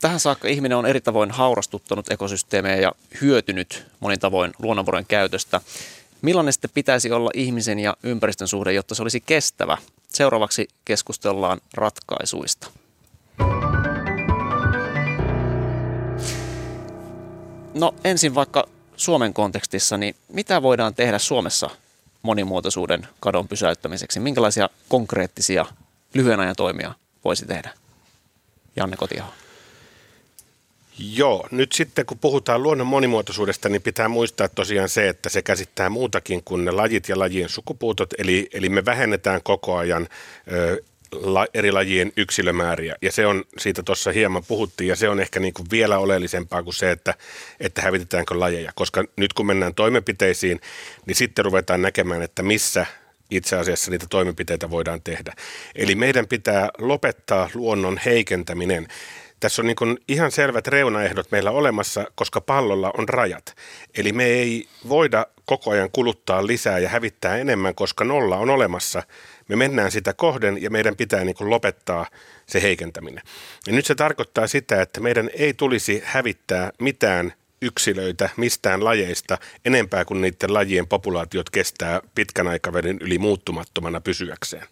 [0.00, 5.60] Tähän saakka ihminen on eri tavoin haurastuttanut ekosysteemejä ja hyötynyt monin tavoin luonnonvarojen käytöstä.
[6.22, 9.76] Millainen sitten pitäisi olla ihmisen ja ympäristön suhde, jotta se olisi kestävä?
[10.08, 12.70] Seuraavaksi keskustellaan ratkaisuista.
[17.78, 21.70] No ensin vaikka Suomen kontekstissa, niin mitä voidaan tehdä Suomessa
[22.22, 24.20] monimuotoisuuden kadon pysäyttämiseksi?
[24.20, 25.66] Minkälaisia konkreettisia
[26.14, 27.70] lyhyen ajan toimia voisi tehdä?
[28.76, 29.32] Janne Kotiaho.
[30.98, 35.90] Joo, nyt sitten kun puhutaan luonnon monimuotoisuudesta, niin pitää muistaa tosiaan se, että se käsittää
[35.90, 40.08] muutakin kuin ne lajit ja lajien sukupuutot, eli, eli me vähennetään koko ajan
[40.52, 42.96] ö, la, eri lajien yksilömääriä.
[43.02, 46.62] Ja se on, siitä tuossa hieman puhuttiin, ja se on ehkä niin kuin vielä oleellisempaa
[46.62, 47.14] kuin se, että,
[47.60, 48.72] että hävitetäänkö lajeja.
[48.74, 50.60] Koska nyt kun mennään toimenpiteisiin,
[51.06, 52.86] niin sitten ruvetaan näkemään, että missä
[53.30, 55.32] itse asiassa niitä toimenpiteitä voidaan tehdä.
[55.74, 58.88] Eli meidän pitää lopettaa luonnon heikentäminen
[59.40, 63.56] tässä on niin kuin ihan selvät reunaehdot meillä olemassa, koska pallolla on rajat.
[63.96, 69.02] Eli me ei voida koko ajan kuluttaa lisää ja hävittää enemmän, koska nolla on olemassa.
[69.48, 72.06] Me mennään sitä kohden ja meidän pitää niin kuin lopettaa
[72.46, 73.24] se heikentäminen.
[73.66, 77.32] Ja nyt se tarkoittaa sitä, että meidän ei tulisi hävittää mitään
[77.62, 84.64] yksilöitä mistään lajeista enempää kuin niiden lajien populaatiot kestää pitkän aikavälin yli muuttumattomana pysyäkseen.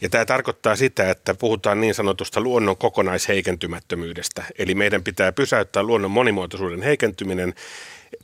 [0.00, 4.44] Ja tämä tarkoittaa sitä, että puhutaan niin sanotusta luonnon kokonaisheikentymättömyydestä.
[4.58, 7.54] Eli meidän pitää pysäyttää luonnon monimuotoisuuden heikentyminen.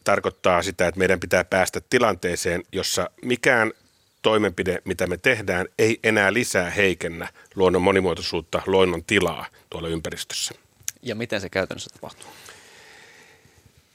[0.04, 3.72] Tarkoittaa sitä, että meidän pitää päästä tilanteeseen, jossa mikään
[4.26, 10.54] toimenpide, mitä me tehdään, ei enää lisää heikennä luonnon monimuotoisuutta, luonnon tilaa tuolla ympäristössä.
[11.02, 12.26] Ja miten se käytännössä tapahtuu?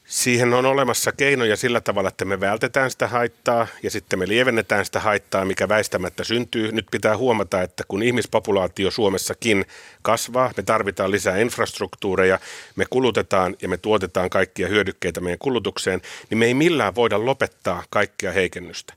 [0.05, 4.85] Siihen on olemassa keinoja sillä tavalla, että me vältetään sitä haittaa ja sitten me lievennetään
[4.85, 6.71] sitä haittaa, mikä väistämättä syntyy.
[6.71, 9.65] Nyt pitää huomata, että kun ihmispopulaatio Suomessakin
[10.01, 12.39] kasvaa, me tarvitaan lisää infrastruktuureja,
[12.75, 17.83] me kulutetaan ja me tuotetaan kaikkia hyödykkeitä meidän kulutukseen, niin me ei millään voida lopettaa
[17.89, 18.93] kaikkea heikennystä.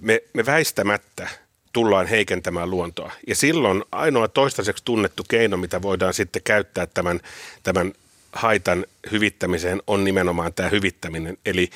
[0.00, 1.28] Me, me väistämättä
[1.72, 3.12] tullaan heikentämään luontoa.
[3.26, 7.20] Ja silloin ainoa toistaiseksi tunnettu keino, mitä voidaan sitten käyttää tämän,
[7.62, 7.92] tämän
[8.32, 11.38] haitan hyvittämiseen on nimenomaan tämä hyvittäminen.
[11.46, 11.70] Eli,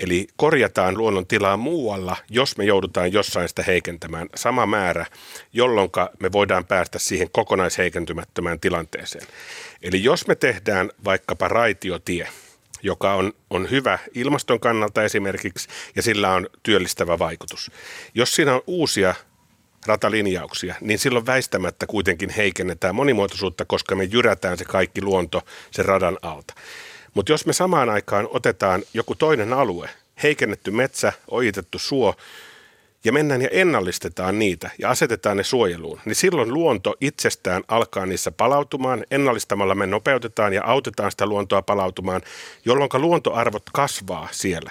[0.00, 5.06] eli korjataan luonnon tilaa muualla, jos me joudutaan jossain sitä heikentämään sama määrä,
[5.52, 9.26] jolloin me voidaan päästä siihen kokonaisheikentymättömään tilanteeseen.
[9.82, 12.28] Eli jos me tehdään vaikkapa raitiotie,
[12.82, 17.70] joka on, on hyvä ilmaston kannalta esimerkiksi, ja sillä on työllistävä vaikutus.
[18.14, 19.14] Jos siinä on uusia
[19.86, 26.18] ratalinjauksia, niin silloin väistämättä kuitenkin heikennetään monimuotoisuutta, koska me jyrätään se kaikki luonto sen radan
[26.22, 26.54] alta.
[27.14, 29.90] Mutta jos me samaan aikaan otetaan joku toinen alue,
[30.22, 32.14] heikennetty metsä, ojitettu suo,
[33.04, 38.30] ja mennään ja ennallistetaan niitä ja asetetaan ne suojeluun, niin silloin luonto itsestään alkaa niissä
[38.30, 39.04] palautumaan.
[39.10, 42.22] Ennallistamalla me nopeutetaan ja autetaan sitä luontoa palautumaan,
[42.64, 44.70] jolloin luontoarvot kasvaa siellä.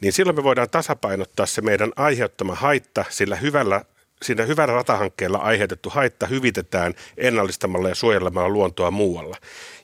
[0.00, 3.84] Niin silloin me voidaan tasapainottaa se meidän aiheuttama haitta sillä hyvällä
[4.22, 9.36] siinä hyvällä ratahankkeella aiheutettu haitta hyvitetään ennallistamalla ja suojelemalla luontoa muualla.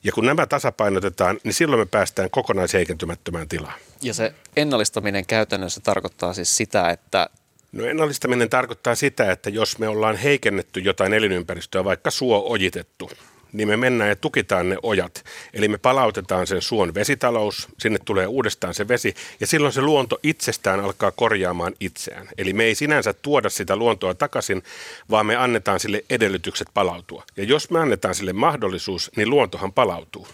[0.05, 3.75] Ja kun nämä tasapainotetaan, niin silloin me päästään kokonaisheikentymättömään tilaan.
[4.03, 7.29] Ja se ennallistaminen käytännössä tarkoittaa siis sitä, että
[7.77, 13.11] No ennallistaminen tarkoittaa sitä, että jos me ollaan heikennetty jotain elinympäristöä, vaikka suo ojitettu,
[13.53, 15.25] niin me mennään ja tukitaan ne ojat.
[15.55, 20.19] Eli me palautetaan sen suon vesitalous, sinne tulee uudestaan se vesi, ja silloin se luonto
[20.23, 22.29] itsestään alkaa korjaamaan itseään.
[22.39, 24.63] Eli me ei sinänsä tuoda sitä luontoa takaisin,
[25.11, 27.25] vaan me annetaan sille edellytykset palautua.
[27.37, 30.29] Ja jos me annetaan sille mahdollisuus, niin luontohan palautuu.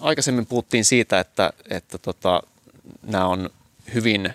[0.00, 2.42] Aikaisemmin puhuttiin siitä, että, että tota,
[3.02, 3.50] nämä on
[3.94, 4.34] hyvin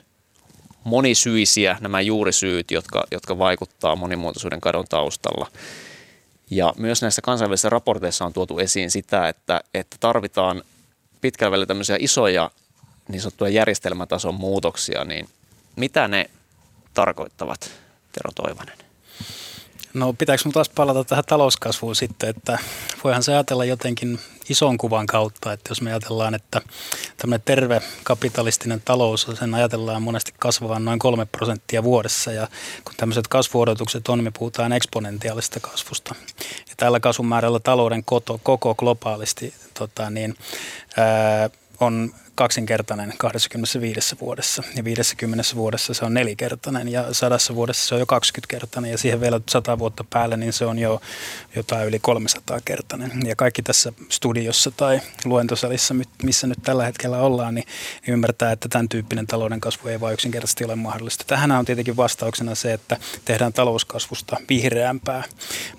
[0.84, 5.48] monisyisiä nämä juurisyyt, jotka, jotka vaikuttaa monimuotoisuuden kadon taustalla.
[6.50, 10.64] Ja myös näissä kansainvälisissä raporteissa on tuotu esiin sitä, että, että tarvitaan
[11.22, 12.52] pitkällä välillä tämmöisiä isoja
[13.08, 15.30] niin sanottuja järjestelmätason muutoksia, niin
[15.76, 16.30] mitä ne
[16.94, 17.72] tarkoittavat,
[18.12, 18.78] Tero Toivonen?
[19.94, 22.60] No pitääkö minun taas palata tähän talouskasvuun sitten, että
[23.04, 26.62] voihan se ajatella jotenkin ison kuvan kautta, että jos me ajatellaan, että
[27.18, 32.48] tämmöinen terve kapitalistinen talous, sen ajatellaan monesti kasvavan noin kolme prosenttia vuodessa ja
[32.86, 36.16] kun tämmöiset kasvuodotukset on, me puhutaan eksponentiaalista kasvusta.
[36.70, 40.36] Ja tällä kasvumäärällä talouden koto, koko globaalisti tota, niin,
[40.98, 47.96] ää, on kaksinkertainen 25 vuodessa ja 50 vuodessa se on nelikertainen ja sadassa vuodessa se
[47.96, 51.02] on jo 20-kertainen ja siihen vielä 100 vuotta päälle niin se on jo
[51.56, 53.12] jotain yli 300-kertainen.
[53.28, 57.66] Ja kaikki tässä studiossa tai luentosalissa, missä nyt tällä hetkellä ollaan, niin
[58.08, 61.24] ymmärtää, että tämän tyyppinen talouden kasvu ei vain yksinkertaisesti ole mahdollista.
[61.28, 65.24] Tähän on tietenkin vastauksena se, että tehdään talouskasvusta vihreämpää,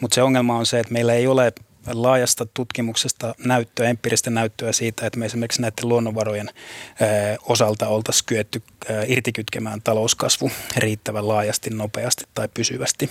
[0.00, 1.52] mutta se ongelma on se, että meillä ei ole
[1.92, 6.50] laajasta tutkimuksesta näyttöä, empiiristä näyttöä siitä, että me esimerkiksi näiden luonnonvarojen
[7.42, 8.62] osalta oltaisiin kyetty
[9.06, 13.10] irtikytkemään talouskasvu riittävän laajasti, nopeasti tai pysyvästi,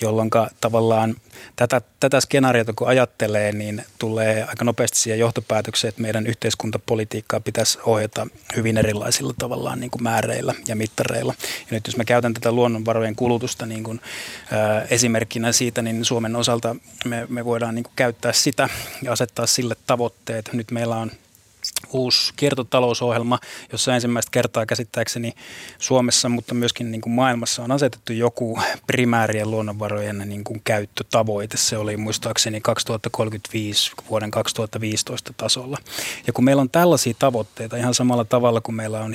[0.00, 1.14] jolloin tavallaan
[1.56, 7.78] tätä, tätä skenaariota kun ajattelee, niin tulee aika nopeasti siihen johtopäätökseen, että meidän yhteiskuntapolitiikkaa pitäisi
[7.84, 11.34] ohjata hyvin erilaisilla tavallaan niin kuin määreillä ja mittareilla.
[11.60, 14.00] Ja nyt jos mä käytän tätä luonnonvarojen kulutusta niin kuin,
[14.52, 18.68] ää, esimerkkinä siitä, niin Suomen osalta me, me voidaan niin kuin käyttää sitä
[19.02, 20.50] ja asettaa sille tavoitteet.
[20.52, 21.10] Nyt meillä on
[21.92, 23.38] uusi kiertotalousohjelma,
[23.72, 25.32] jossa ensimmäistä kertaa käsittääkseni
[25.78, 31.56] Suomessa, mutta myöskin niin kuin maailmassa on asetettu joku primäärien luonnonvarojen niin kuin käyttötavoite.
[31.56, 35.78] Se oli muistaakseni 2035 vuoden 2015 tasolla.
[36.26, 39.14] Ja kun meillä on tällaisia tavoitteita ihan samalla tavalla kuin meillä on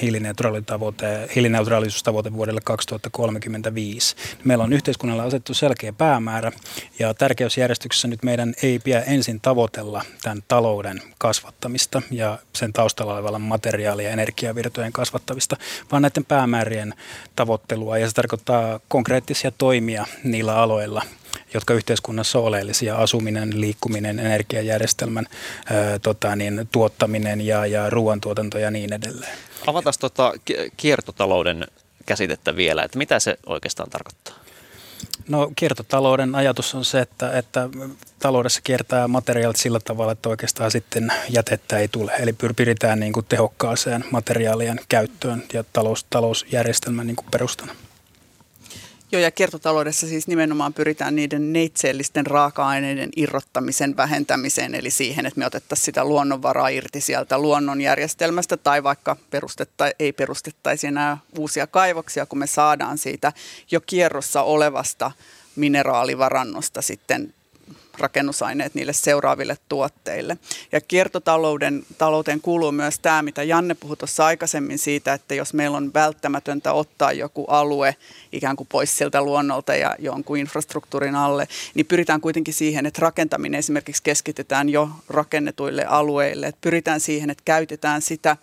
[1.35, 6.51] hiilineutraalisuustavoite vuodelle 2035, niin meillä on yhteiskunnalla asetettu selkeä päämäärä
[6.99, 13.39] ja tärkeysjärjestyksessä nyt meidän ei pidä ensin tavoitella tämän talouden kasvattamista ja sen taustalla olevalla
[13.39, 15.57] materiaali- ja energiavirtojen kasvattavista,
[15.91, 16.93] vaan näiden päämäärien
[17.35, 17.97] tavoittelua.
[17.97, 21.01] Ja se tarkoittaa konkreettisia toimia niillä aloilla,
[21.53, 25.25] jotka yhteiskunnassa on oleellisia, asuminen, liikkuminen, energiajärjestelmän
[25.65, 29.37] ää, tota, niin, tuottaminen ja, ja ruoantuotanto ja niin edelleen.
[29.67, 30.33] Avataan tota
[30.77, 31.67] kiertotalouden
[32.05, 34.38] käsitettä vielä, että mitä se oikeastaan tarkoittaa?
[35.29, 37.69] No kiertotalouden ajatus on se, että, että
[38.19, 42.11] taloudessa kiertää materiaalit sillä tavalla, että oikeastaan sitten jätettä ei tule.
[42.19, 47.75] Eli pyritään niin kuin tehokkaaseen materiaalien käyttöön ja talous, talousjärjestelmän niin kuin perustana.
[49.11, 55.45] Joo, ja kiertotaloudessa siis nimenomaan pyritään niiden neitseellisten raaka-aineiden irrottamisen vähentämiseen, eli siihen, että me
[55.45, 62.39] otettaisiin sitä luonnonvaraa irti sieltä luonnonjärjestelmästä, tai vaikka perustetta, ei perustettaisi enää uusia kaivoksia, kun
[62.39, 63.33] me saadaan siitä
[63.71, 65.11] jo kierrossa olevasta
[65.55, 67.33] mineraalivarannosta sitten
[67.99, 70.37] rakennusaineet niille seuraaville tuotteille.
[70.71, 75.77] Ja kiertotalouden talouteen kuuluu myös tämä, mitä Janne puhui tuossa aikaisemmin siitä, että jos meillä
[75.77, 77.95] on välttämätöntä ottaa joku alue
[78.31, 83.59] ikään kuin pois sieltä luonnolta ja jonkun infrastruktuurin alle, niin pyritään kuitenkin siihen, että rakentaminen
[83.59, 86.47] esimerkiksi keskitetään jo rakennetuille alueille.
[86.47, 88.37] Että pyritään siihen, että käytetään sitä,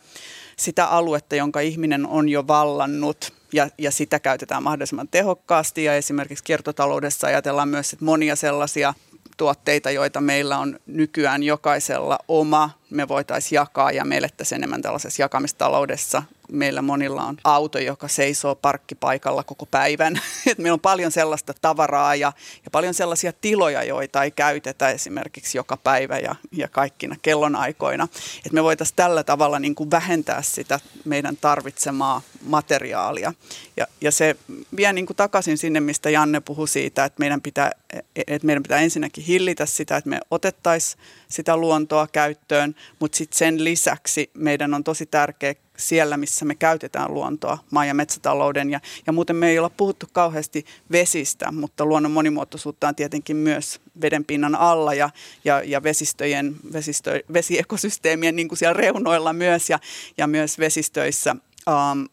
[0.57, 5.85] sitä aluetta, jonka ihminen on jo vallannut ja, ja sitä käytetään mahdollisimman tehokkaasti.
[5.85, 8.95] Ja esimerkiksi kiertotaloudessa ajatellaan myös että monia sellaisia
[9.37, 15.23] tuotteita, joita meillä on nykyään jokaisella oma, me voitaisiin jakaa ja me elettäisiin enemmän tällaisessa
[15.23, 16.23] jakamistaloudessa.
[16.53, 20.21] Meillä monilla on auto, joka seisoo parkkipaikalla koko päivän.
[20.47, 22.33] Et meillä on paljon sellaista tavaraa ja,
[22.65, 28.09] ja paljon sellaisia tiloja, joita ei käytetä esimerkiksi joka päivä ja, ja kaikkina kellonaikoina.
[28.47, 33.33] Et me voitaisiin tällä tavalla niin kuin vähentää sitä meidän tarvitsemaa materiaalia.
[33.77, 34.37] Ja, ja se
[34.77, 37.71] vie niin kuin takaisin sinne, mistä Janne puhui siitä, että meidän pitää,
[38.17, 43.65] että meidän pitää ensinnäkin hillitä sitä, että me otettaisiin sitä luontoa käyttöön, mutta sitten sen
[43.65, 48.71] lisäksi meidän on tosi tärkeää siellä, missä me käytetään luontoa, maa- ja metsätalouden.
[48.71, 53.81] Ja, ja muuten me ei olla puhuttu kauheasti vesistä, mutta luonnon monimuotoisuutta on tietenkin myös
[54.01, 55.11] vedenpinnan alla ja,
[55.45, 59.79] ja, ja vesistöjen, vesistö, vesiekosysteemien niin kuin siellä reunoilla myös ja,
[60.19, 61.37] ja myös vesistöissä.
[61.69, 62.09] Um,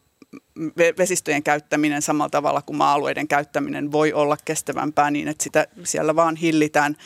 [0.98, 6.36] vesistöjen käyttäminen samalla tavalla kuin maa-alueiden käyttäminen voi olla kestävämpää niin, että sitä siellä vaan
[6.36, 6.96] hillitään,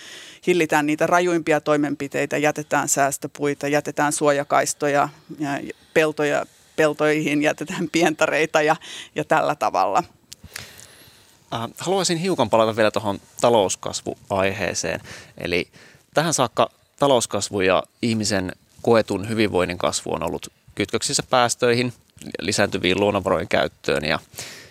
[0.47, 5.09] hillitään niitä rajuimpia toimenpiteitä, jätetään säästöpuita, jätetään suojakaistoja
[5.39, 5.59] ja
[5.95, 8.77] peltoja, peltoihin, jätetään pientareita ja,
[9.15, 10.05] ja tällä tavalla.
[11.55, 15.01] Äh, haluaisin hiukan palata vielä tuohon talouskasvuaiheeseen.
[15.39, 15.69] Eli
[16.15, 18.53] tähän saakka talouskasvu ja ihmisen
[18.83, 21.93] koetun hyvinvoinnin kasvu on ollut kytköksissä päästöihin–
[22.41, 24.19] lisääntyviin luonnonvarojen käyttöön ja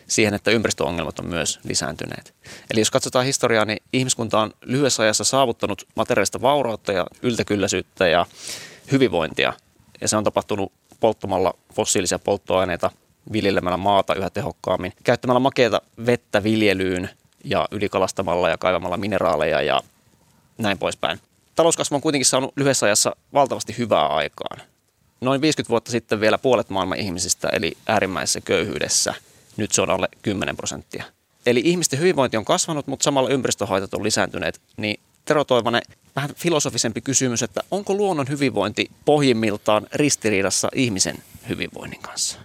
[0.08, 2.34] siihen, että ympäristöongelmat on myös lisääntyneet.
[2.72, 8.26] Eli jos katsotaan historiaa, niin ihmiskunta on lyhyessä ajassa saavuttanut materiaalista vaurautta ja yltäkylläisyyttä ja
[8.92, 9.54] hyvinvointia.
[10.02, 12.92] Ja se on tapahtunut polttamalla fossiilisia polttoaineita,
[13.32, 17.10] viljelemällä maata yhä tehokkaammin, käyttämällä makeata vettä viljelyyn
[17.44, 19.82] ja ylikalastamalla ja kaivamalla mineraaleja ja
[20.58, 21.20] näin poispäin.
[21.56, 24.62] Talouskasvu on kuitenkin saanut lyhyessä ajassa valtavasti hyvää aikaan
[25.22, 29.14] noin 50 vuotta sitten vielä puolet maailman ihmisistä eli äärimmäisessä köyhyydessä.
[29.58, 31.04] Nyt se on alle 10 prosenttia.
[31.46, 34.62] Eli ihmisten hyvinvointi on kasvanut, mutta samalla ympäristöhaitat on lisääntyneet.
[34.78, 35.82] Niin Tero Toivonen,
[36.16, 41.18] vähän filosofisempi kysymys, että onko luonnon hyvinvointi pohjimmiltaan ristiriidassa ihmisen
[41.50, 42.40] hyvinvoinnin kanssa?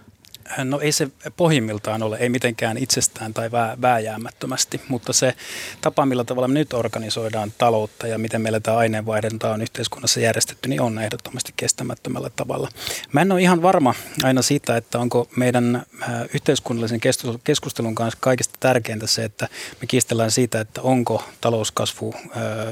[0.63, 5.33] No ei se pohjimmiltaan ole, ei mitenkään itsestään tai vää, vääjäämättömästi, mutta se
[5.81, 10.69] tapa, millä tavalla me nyt organisoidaan taloutta ja miten meillä tämä aineenvaihdunta on yhteiskunnassa järjestetty,
[10.69, 12.69] niin on ehdottomasti kestämättömällä tavalla.
[13.11, 13.93] Mä en ole ihan varma
[14.23, 16.99] aina siitä, että onko meidän äh, yhteiskunnallisen
[17.43, 19.47] keskustelun kanssa kaikista tärkeintä se, että
[19.81, 22.21] me kiistellään siitä, että onko talouskasvu äh,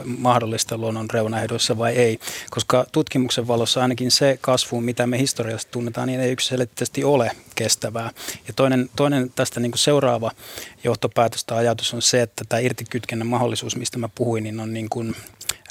[0.06, 2.20] mahdollista luonnon reunaehdoissa vai ei,
[2.50, 7.32] koska tutkimuksen valossa ainakin se kasvu, mitä me historiassa tunnetaan, niin ei yksilöllisesti ole
[7.72, 8.12] kestävää.
[8.48, 10.32] Ja toinen, toinen tästä niin kuin seuraava
[10.84, 14.90] johtopäätös tai ajatus on se, että tämä irtikytkennän mahdollisuus, mistä mä puhuin, niin on niin
[14.90, 15.16] kuin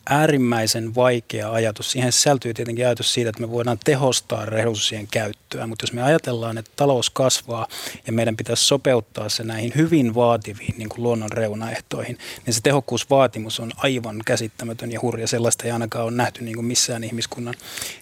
[0.08, 1.90] äärimmäisen vaikea ajatus.
[1.90, 6.58] Siihen sisältyy tietenkin ajatus siitä, että me voidaan tehostaa resurssien käyttöä, mutta jos me ajatellaan,
[6.58, 7.66] että talous kasvaa
[8.06, 13.60] ja meidän pitäisi sopeuttaa se näihin hyvin vaativiin niin kuin luonnon reunaehtoihin, niin se tehokkuusvaatimus
[13.60, 15.26] on aivan käsittämätön ja hurja.
[15.26, 17.54] Sellaista ei ainakaan ole nähty niin kuin missään ihmiskunnan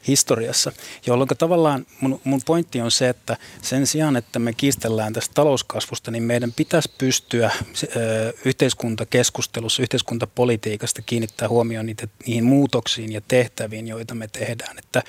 [0.07, 0.73] historiassa.
[1.07, 6.11] Jolloin tavallaan mun, mun pointti on se, että sen sijaan, että me kiistellään tästä talouskasvusta,
[6.11, 7.51] niin meidän pitäisi pystyä
[7.97, 14.79] ö, yhteiskuntakeskustelussa, yhteiskuntapolitiikasta kiinnittää huomioon niitä, niihin muutoksiin ja tehtäviin, joita me tehdään.
[14.79, 15.03] Että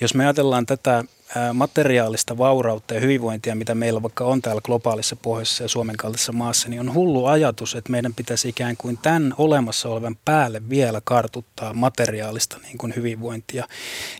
[0.00, 1.04] jos me ajatellaan tätä
[1.52, 6.68] materiaalista vaurautta ja hyvinvointia, mitä meillä vaikka on täällä globaalissa pohjoisessa ja Suomen kaltaisessa maassa,
[6.68, 11.74] niin on hullu ajatus, että meidän pitäisi ikään kuin tämän olemassa olevan päälle vielä kartuttaa
[11.74, 13.68] materiaalista niin kuin hyvinvointia.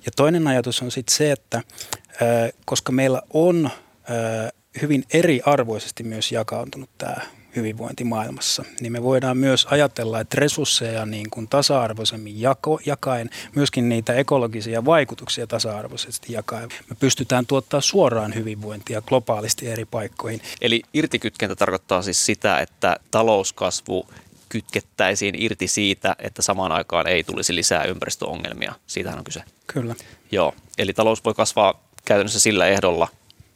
[0.06, 1.62] Ja toinen ajatus on sitten se, että
[2.64, 3.70] koska meillä on
[4.82, 7.16] hyvin eriarvoisesti myös jakautunut tämä
[7.58, 13.88] hyvinvointi maailmassa, niin me voidaan myös ajatella, että resursseja niin kuin tasa-arvoisemmin jako, jakaen, myöskin
[13.88, 20.40] niitä ekologisia vaikutuksia tasa-arvoisesti jakaen, me pystytään tuottaa suoraan hyvinvointia globaalisti eri paikkoihin.
[20.60, 24.08] Eli irtikytkentä tarkoittaa siis sitä, että talouskasvu
[24.48, 28.74] kytkettäisiin irti siitä, että samaan aikaan ei tulisi lisää ympäristöongelmia.
[28.86, 29.42] Siitähän on kyse.
[29.66, 29.94] Kyllä.
[30.32, 33.08] Joo, eli talous voi kasvaa käytännössä sillä ehdolla,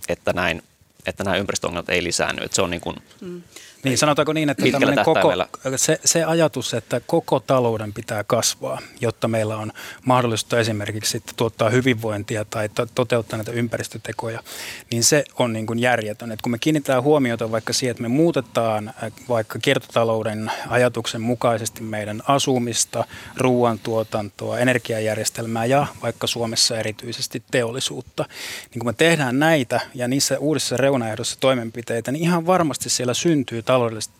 [0.08, 0.62] että näin
[1.06, 2.44] että nämä ympäristöongelmat ei lisäänny.
[2.44, 3.42] Että se on niin kuin mm.
[3.84, 4.64] Niin, sanotaanko niin, että
[5.04, 5.32] koko,
[5.76, 9.72] se, se ajatus, että koko talouden pitää kasvaa, jotta meillä on
[10.04, 14.40] mahdollista esimerkiksi sitten tuottaa hyvinvointia tai to, toteuttaa näitä ympäristötekoja,
[14.90, 16.32] niin se on niin kuin järjetön.
[16.32, 21.82] Et kun me kiinnitetään huomiota vaikka siihen, että me muutetaan äh, vaikka kiertotalouden ajatuksen mukaisesti
[21.82, 23.04] meidän asumista,
[23.36, 28.24] ruoantuotantoa, energiajärjestelmää ja vaikka Suomessa erityisesti teollisuutta,
[28.70, 33.62] niin kun me tehdään näitä ja niissä uudissa reunaehdossa toimenpiteitä, niin ihan varmasti siellä syntyy
[33.72, 34.14] taloudellista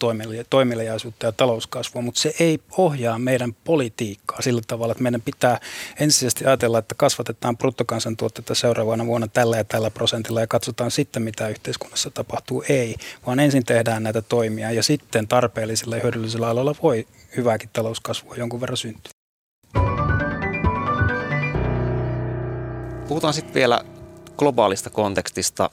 [0.50, 5.60] toimeliaisuutta ja talouskasvua, mutta se ei ohjaa meidän politiikkaa sillä tavalla, että meidän pitää
[6.00, 11.48] ensisijaisesti ajatella, että kasvatetaan bruttokansantuotteita seuraavana vuonna tällä ja tällä prosentilla ja katsotaan sitten, mitä
[11.48, 12.64] yhteiskunnassa tapahtuu.
[12.68, 12.96] Ei,
[13.26, 18.60] vaan ensin tehdään näitä toimia ja sitten tarpeellisilla ja hyödyllisillä aloilla voi hyvääkin talouskasvua jonkun
[18.60, 19.12] verran syntyä.
[23.08, 23.84] Puhutaan sitten vielä
[24.36, 25.70] globaalista kontekstista,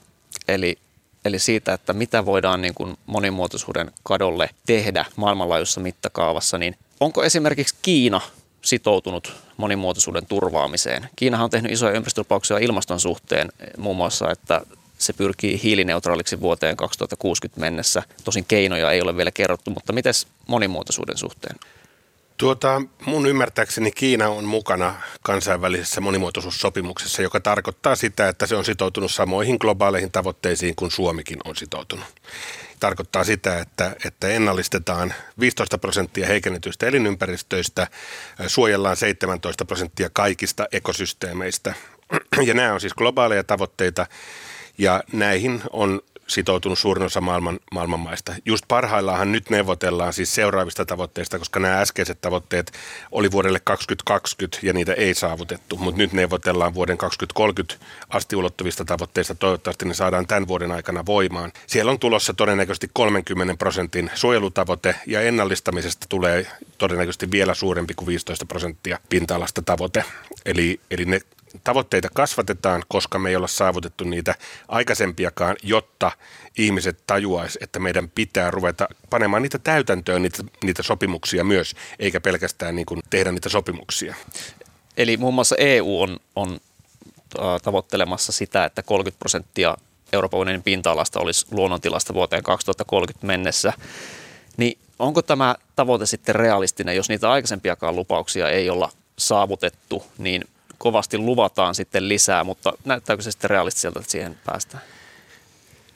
[0.48, 0.78] eli
[1.24, 7.74] eli siitä, että mitä voidaan niin kuin monimuotoisuuden kadolle tehdä maailmanlaajuisessa mittakaavassa, niin onko esimerkiksi
[7.82, 8.20] Kiina
[8.62, 11.08] sitoutunut monimuotoisuuden turvaamiseen?
[11.16, 14.60] Kiinahan on tehnyt isoja ympäristölupauksia ilmaston suhteen, muun muassa, että
[14.98, 18.02] se pyrkii hiilineutraaliksi vuoteen 2060 mennessä.
[18.24, 20.14] Tosin keinoja ei ole vielä kerrottu, mutta miten
[20.46, 21.56] monimuotoisuuden suhteen?
[22.40, 29.12] Tuota, mun ymmärtääkseni Kiina on mukana kansainvälisessä monimuotoisuussopimuksessa, joka tarkoittaa sitä, että se on sitoutunut
[29.12, 32.04] samoihin globaaleihin tavoitteisiin kuin Suomikin on sitoutunut.
[32.80, 37.86] Tarkoittaa sitä, että, että ennallistetaan 15 prosenttia heikennetyistä elinympäristöistä,
[38.46, 41.74] suojellaan 17 prosenttia kaikista ekosysteemeistä.
[42.46, 44.06] Ja nämä on siis globaaleja tavoitteita,
[44.78, 48.34] ja näihin on sitoutunut suurin osa maailman, maailman maista.
[48.44, 52.72] Just parhaillaanhan nyt neuvotellaan siis seuraavista tavoitteista, koska nämä äskeiset tavoitteet
[53.12, 59.34] oli vuodelle 2020 ja niitä ei saavutettu, mutta nyt neuvotellaan vuoden 2030 asti ulottuvista tavoitteista.
[59.34, 61.52] Toivottavasti ne saadaan tämän vuoden aikana voimaan.
[61.66, 66.46] Siellä on tulossa todennäköisesti 30 prosentin suojelutavoite ja ennallistamisesta tulee
[66.78, 70.04] todennäköisesti vielä suurempi kuin 15 prosenttia pinta-alasta tavoite.
[70.44, 71.20] Eli, eli ne
[71.64, 74.34] tavoitteita kasvatetaan, koska me ei olla saavutettu niitä
[74.68, 76.12] aikaisempiakaan, jotta
[76.58, 82.76] ihmiset tajuaisi, että meidän pitää ruveta panemaan niitä täytäntöön, niitä, niitä sopimuksia myös, eikä pelkästään
[82.76, 84.14] niin kuin tehdä niitä sopimuksia.
[84.96, 86.60] Eli muun muassa EU on, on
[87.62, 89.76] tavoittelemassa sitä, että 30 prosenttia
[90.12, 93.72] Euroopan unionin pinta-alasta olisi luonnontilasta vuoteen 2030 mennessä.
[94.56, 100.44] Niin onko tämä tavoite sitten realistinen, jos niitä aikaisempiakaan lupauksia ei olla saavutettu, niin
[100.80, 104.82] kovasti luvataan sitten lisää, mutta näyttääkö se sitten realistiselta, että siihen päästään?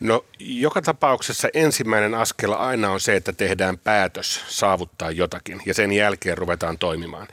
[0.01, 5.93] No joka tapauksessa ensimmäinen askel aina on se, että tehdään päätös saavuttaa jotakin ja sen
[5.93, 7.29] jälkeen ruvetaan toimimaan.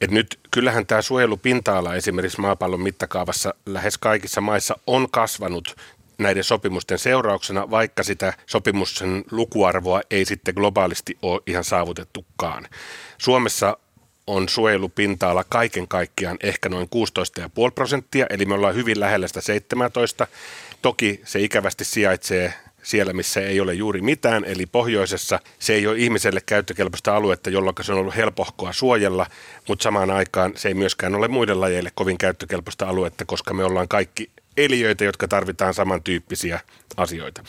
[0.00, 5.76] Et nyt kyllähän tämä suojelupinta-ala esimerkiksi maapallon mittakaavassa lähes kaikissa maissa on kasvanut
[6.18, 12.68] näiden sopimusten seurauksena, vaikka sitä sopimuksen lukuarvoa ei sitten globaalisti ole ihan saavutettukaan.
[13.18, 13.76] Suomessa
[14.26, 20.26] on suojelupinta-ala kaiken kaikkiaan ehkä noin 16,5 prosenttia, eli me ollaan hyvin lähellä sitä 17.
[20.82, 25.98] Toki se ikävästi sijaitsee siellä, missä ei ole juuri mitään, eli pohjoisessa se ei ole
[25.98, 29.26] ihmiselle käyttökelpoista aluetta, jolloin se on ollut helpohkoa suojella,
[29.68, 33.88] mutta samaan aikaan se ei myöskään ole muille lajeille kovin käyttökelpoista aluetta, koska me ollaan
[33.88, 36.60] kaikki eliöitä, jotka tarvitaan samantyyppisiä
[36.96, 37.44] asioita.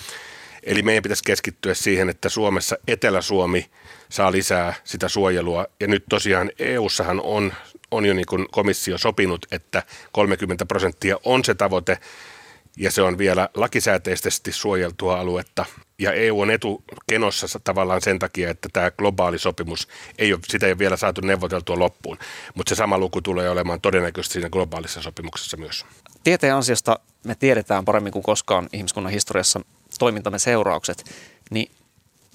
[0.64, 3.66] Eli meidän pitäisi keskittyä siihen, että Suomessa Etelä-Suomi
[4.10, 5.66] saa lisää sitä suojelua.
[5.80, 7.54] Ja nyt tosiaan EU-sahan on,
[7.92, 11.98] on jo niin kuin komissio sopinut, että 30 prosenttia on se tavoite,
[12.78, 15.66] ja se on vielä lakisääteisesti suojeltua aluetta.
[16.00, 19.88] Ja EU on etukenossa tavallaan sen takia, että tämä globaali sopimus,
[20.18, 22.18] ei ole, sitä ei ole vielä saatu neuvoteltua loppuun,
[22.56, 25.86] mutta se sama luku tulee olemaan todennäköisesti siinä globaalissa sopimuksessa myös.
[26.24, 29.62] Tieteen ansiosta me tiedetään paremmin kuin koskaan ihmiskunnan historiassa
[30.00, 31.12] toimintamme seuraukset,
[31.52, 31.72] niin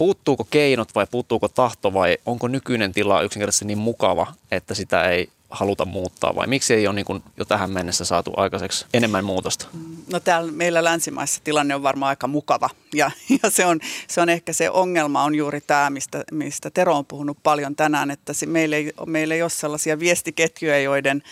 [0.01, 5.28] puuttuuko keinot vai puuttuuko tahto vai onko nykyinen tila yksinkertaisesti niin mukava, että sitä ei
[5.51, 9.66] haluta muuttaa vai miksi ei ole niin kuin jo tähän mennessä saatu aikaiseksi enemmän muutosta?
[10.12, 13.11] No täällä meillä länsimaissa tilanne on varmaan aika mukava ja,
[13.42, 17.07] ja se, on, se on ehkä se ongelma on juuri tämä, mistä, mistä Tero on
[17.07, 21.22] puhunut paljon tänään, että se, meillä, ei, meillä ei ole sellaisia viestiketjuja, joiden,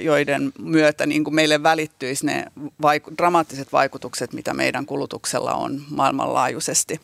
[0.00, 2.44] joiden myötä niin kuin meille välittyisi ne
[2.82, 6.94] vaiku, dramaattiset vaikutukset, mitä meidän kulutuksella on maailmanlaajuisesti.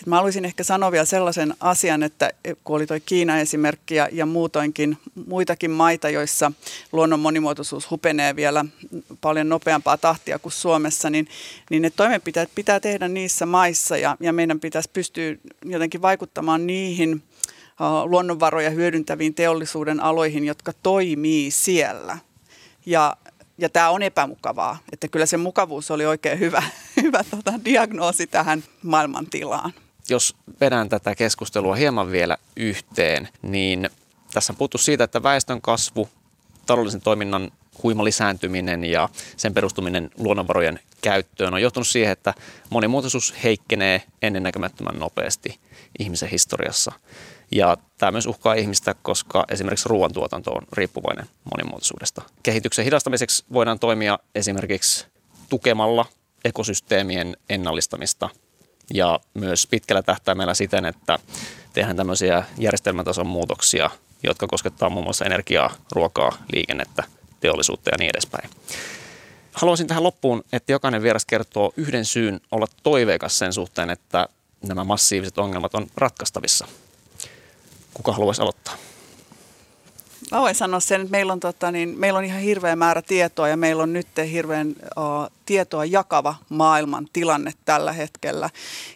[0.00, 2.30] Et mä haluaisin ehkä sanoa vielä sellaisen asian, että
[2.64, 6.52] kun oli tuo Kiina-esimerkki ja, ja muutoinkin muitakin maita, joissa
[6.92, 8.64] luonnon monimuotoisuus hupenee vielä
[9.20, 11.28] paljon nopeampaa tahtia kuin Suomessa, niin,
[11.70, 15.34] niin ne toimenpiteet pitää tehdä niissä maissa ja, ja meidän pitäisi pystyä
[15.64, 17.22] jotenkin vaikuttamaan niihin
[18.04, 22.18] luonnonvaroja hyödyntäviin teollisuuden aloihin, jotka toimii siellä.
[22.86, 23.16] Ja,
[23.58, 26.62] ja tämä on epämukavaa, että kyllä se mukavuus oli oikein hyvä,
[27.02, 29.72] hyvä tota, diagnoosi tähän maailmantilaan.
[30.08, 33.90] Jos vedän tätä keskustelua hieman vielä yhteen, niin
[34.36, 36.08] tässä on puhuttu siitä, että väestön kasvu,
[36.66, 37.50] taloudellisen toiminnan
[37.82, 42.34] huima lisääntyminen ja sen perustuminen luonnonvarojen käyttöön on johtunut siihen, että
[42.70, 45.60] monimuotoisuus heikkenee ennennäkemättömän nopeasti
[45.98, 46.92] ihmisen historiassa.
[47.50, 51.26] Ja tämä myös uhkaa ihmistä, koska esimerkiksi ruoantuotanto on riippuvainen
[51.56, 52.22] monimuotoisuudesta.
[52.42, 55.06] Kehityksen hidastamiseksi voidaan toimia esimerkiksi
[55.48, 56.06] tukemalla
[56.44, 58.28] ekosysteemien ennallistamista
[58.94, 61.18] ja myös pitkällä tähtäimellä siten, että
[61.72, 63.90] tehdään tämmöisiä järjestelmätason muutoksia,
[64.22, 67.04] jotka koskettaa muun muassa energiaa, ruokaa, liikennettä,
[67.40, 68.50] teollisuutta ja niin edespäin.
[69.52, 74.28] Haluaisin tähän loppuun, että jokainen vieras kertoo yhden syyn olla toiveikas sen suhteen, että
[74.62, 76.68] nämä massiiviset ongelmat on ratkaistavissa.
[77.94, 78.76] Kuka haluaisi aloittaa?
[80.30, 83.48] Mä voin sanoa sen, että meillä on, tota, niin, meillä on ihan hirveä määrä tietoa
[83.48, 88.50] ja meillä on nyt hirveän uh, tietoa jakava maailman tilanne tällä hetkellä.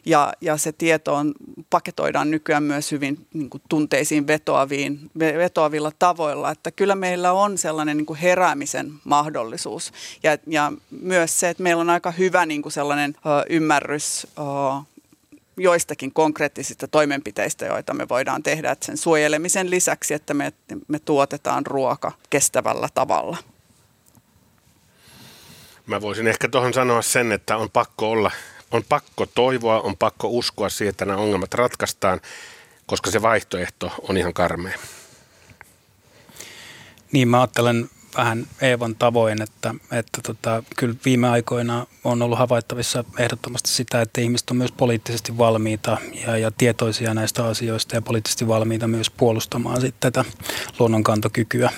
[0.07, 1.35] Ja, ja se tieto on,
[1.71, 6.51] paketoidaan nykyään myös hyvin niin kuin, tunteisiin vetoaviin, vetoavilla tavoilla.
[6.51, 9.93] Että kyllä meillä on sellainen niin kuin heräämisen mahdollisuus.
[10.23, 14.87] Ja, ja myös se, että meillä on aika hyvä niin kuin sellainen uh, ymmärrys uh,
[15.63, 20.53] joistakin konkreettisista toimenpiteistä, joita me voidaan tehdä että sen suojelemisen lisäksi, että me,
[20.89, 23.37] me tuotetaan ruoka kestävällä tavalla.
[25.87, 28.31] Mä voisin ehkä tuohon sanoa sen, että on pakko olla,
[28.71, 32.21] on pakko toivoa, on pakko uskoa siihen, että nämä ongelmat ratkaistaan,
[32.87, 34.79] koska se vaihtoehto on ihan karmea.
[37.13, 43.05] Niin, mä ajattelen vähän Eevan tavoin, että, että tota, kyllä viime aikoina on ollut havaittavissa
[43.19, 48.49] ehdottomasti sitä, että ihmiset on myös poliittisesti valmiita ja, ja tietoisia näistä asioista ja poliittisesti
[48.49, 50.31] valmiita myös puolustamaan sitten tätä
[50.79, 51.71] luonnonkantokykyä.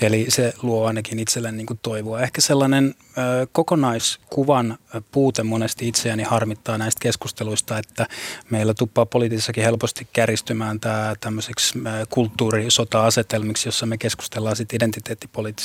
[0.00, 2.20] Eli se luo ainakin itselle niin toivoa.
[2.20, 4.78] Ehkä sellainen ö, kokonaiskuvan
[5.12, 8.06] puute monesti itseäni harmittaa näistä keskusteluista, että
[8.50, 11.78] meillä tuppaa poliittisessakin helposti käristymään tämä tämmöiseksi
[12.10, 14.76] kulttuurisota-asetelmiksi, jossa me keskustellaan sitten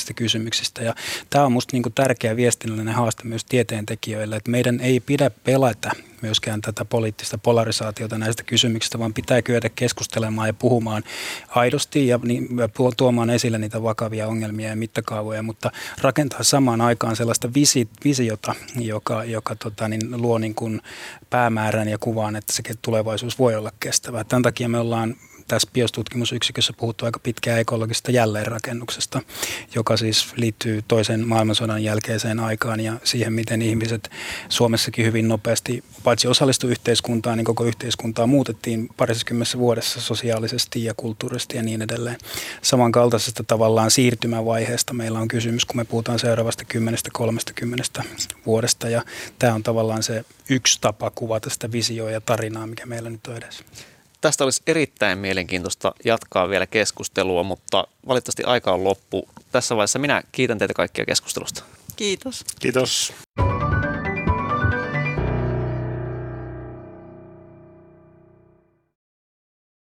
[0.06, 0.82] identiteettipoliittisista kysymyksistä.
[0.82, 0.94] Ja
[1.30, 5.90] tämä on minusta niin tärkeä viestinnällinen haaste myös tieteen tekijöille, että meidän ei pidä pelätä
[6.22, 11.02] myöskään tätä poliittista polarisaatiota näistä kysymyksistä, vaan pitää kyetä keskustelemaan ja puhumaan
[11.48, 12.48] aidosti ja niin,
[12.96, 19.24] tuomaan esille niitä vakavia ongelmia ja mittakaavoja, mutta rakentaa samaan aikaan sellaista visi, visiota, joka,
[19.24, 20.80] joka tota, niin, luo niin kuin
[21.30, 24.24] päämäärän ja kuvaan, että se tulevaisuus voi olla kestävää.
[24.24, 25.16] Tämän takia me ollaan
[25.48, 29.22] tässä biostutkimusyksikössä puhuttu aika pitkään ekologisesta jälleenrakennuksesta,
[29.74, 34.10] joka siis liittyy toisen maailmansodan jälkeiseen aikaan ja siihen, miten ihmiset
[34.48, 41.56] Suomessakin hyvin nopeasti paitsi osallistu yhteiskuntaan, niin koko yhteiskuntaa muutettiin parissakymmenessä vuodessa sosiaalisesti ja kulttuurisesti
[41.56, 42.18] ja niin edelleen.
[42.62, 46.64] Samankaltaisesta tavallaan siirtymävaiheesta meillä on kysymys, kun me puhutaan seuraavasta
[48.00, 48.02] 10-30
[48.46, 49.02] vuodesta ja
[49.38, 53.36] tämä on tavallaan se yksi tapa kuvata sitä visioa ja tarinaa, mikä meillä nyt on
[53.36, 53.64] edessä.
[54.20, 59.28] Tästä olisi erittäin mielenkiintoista jatkaa vielä keskustelua, mutta valitettavasti aika on loppu.
[59.52, 61.62] Tässä vaiheessa minä kiitän teitä kaikkia keskustelusta.
[61.96, 62.44] Kiitos.
[62.60, 63.12] Kiitos.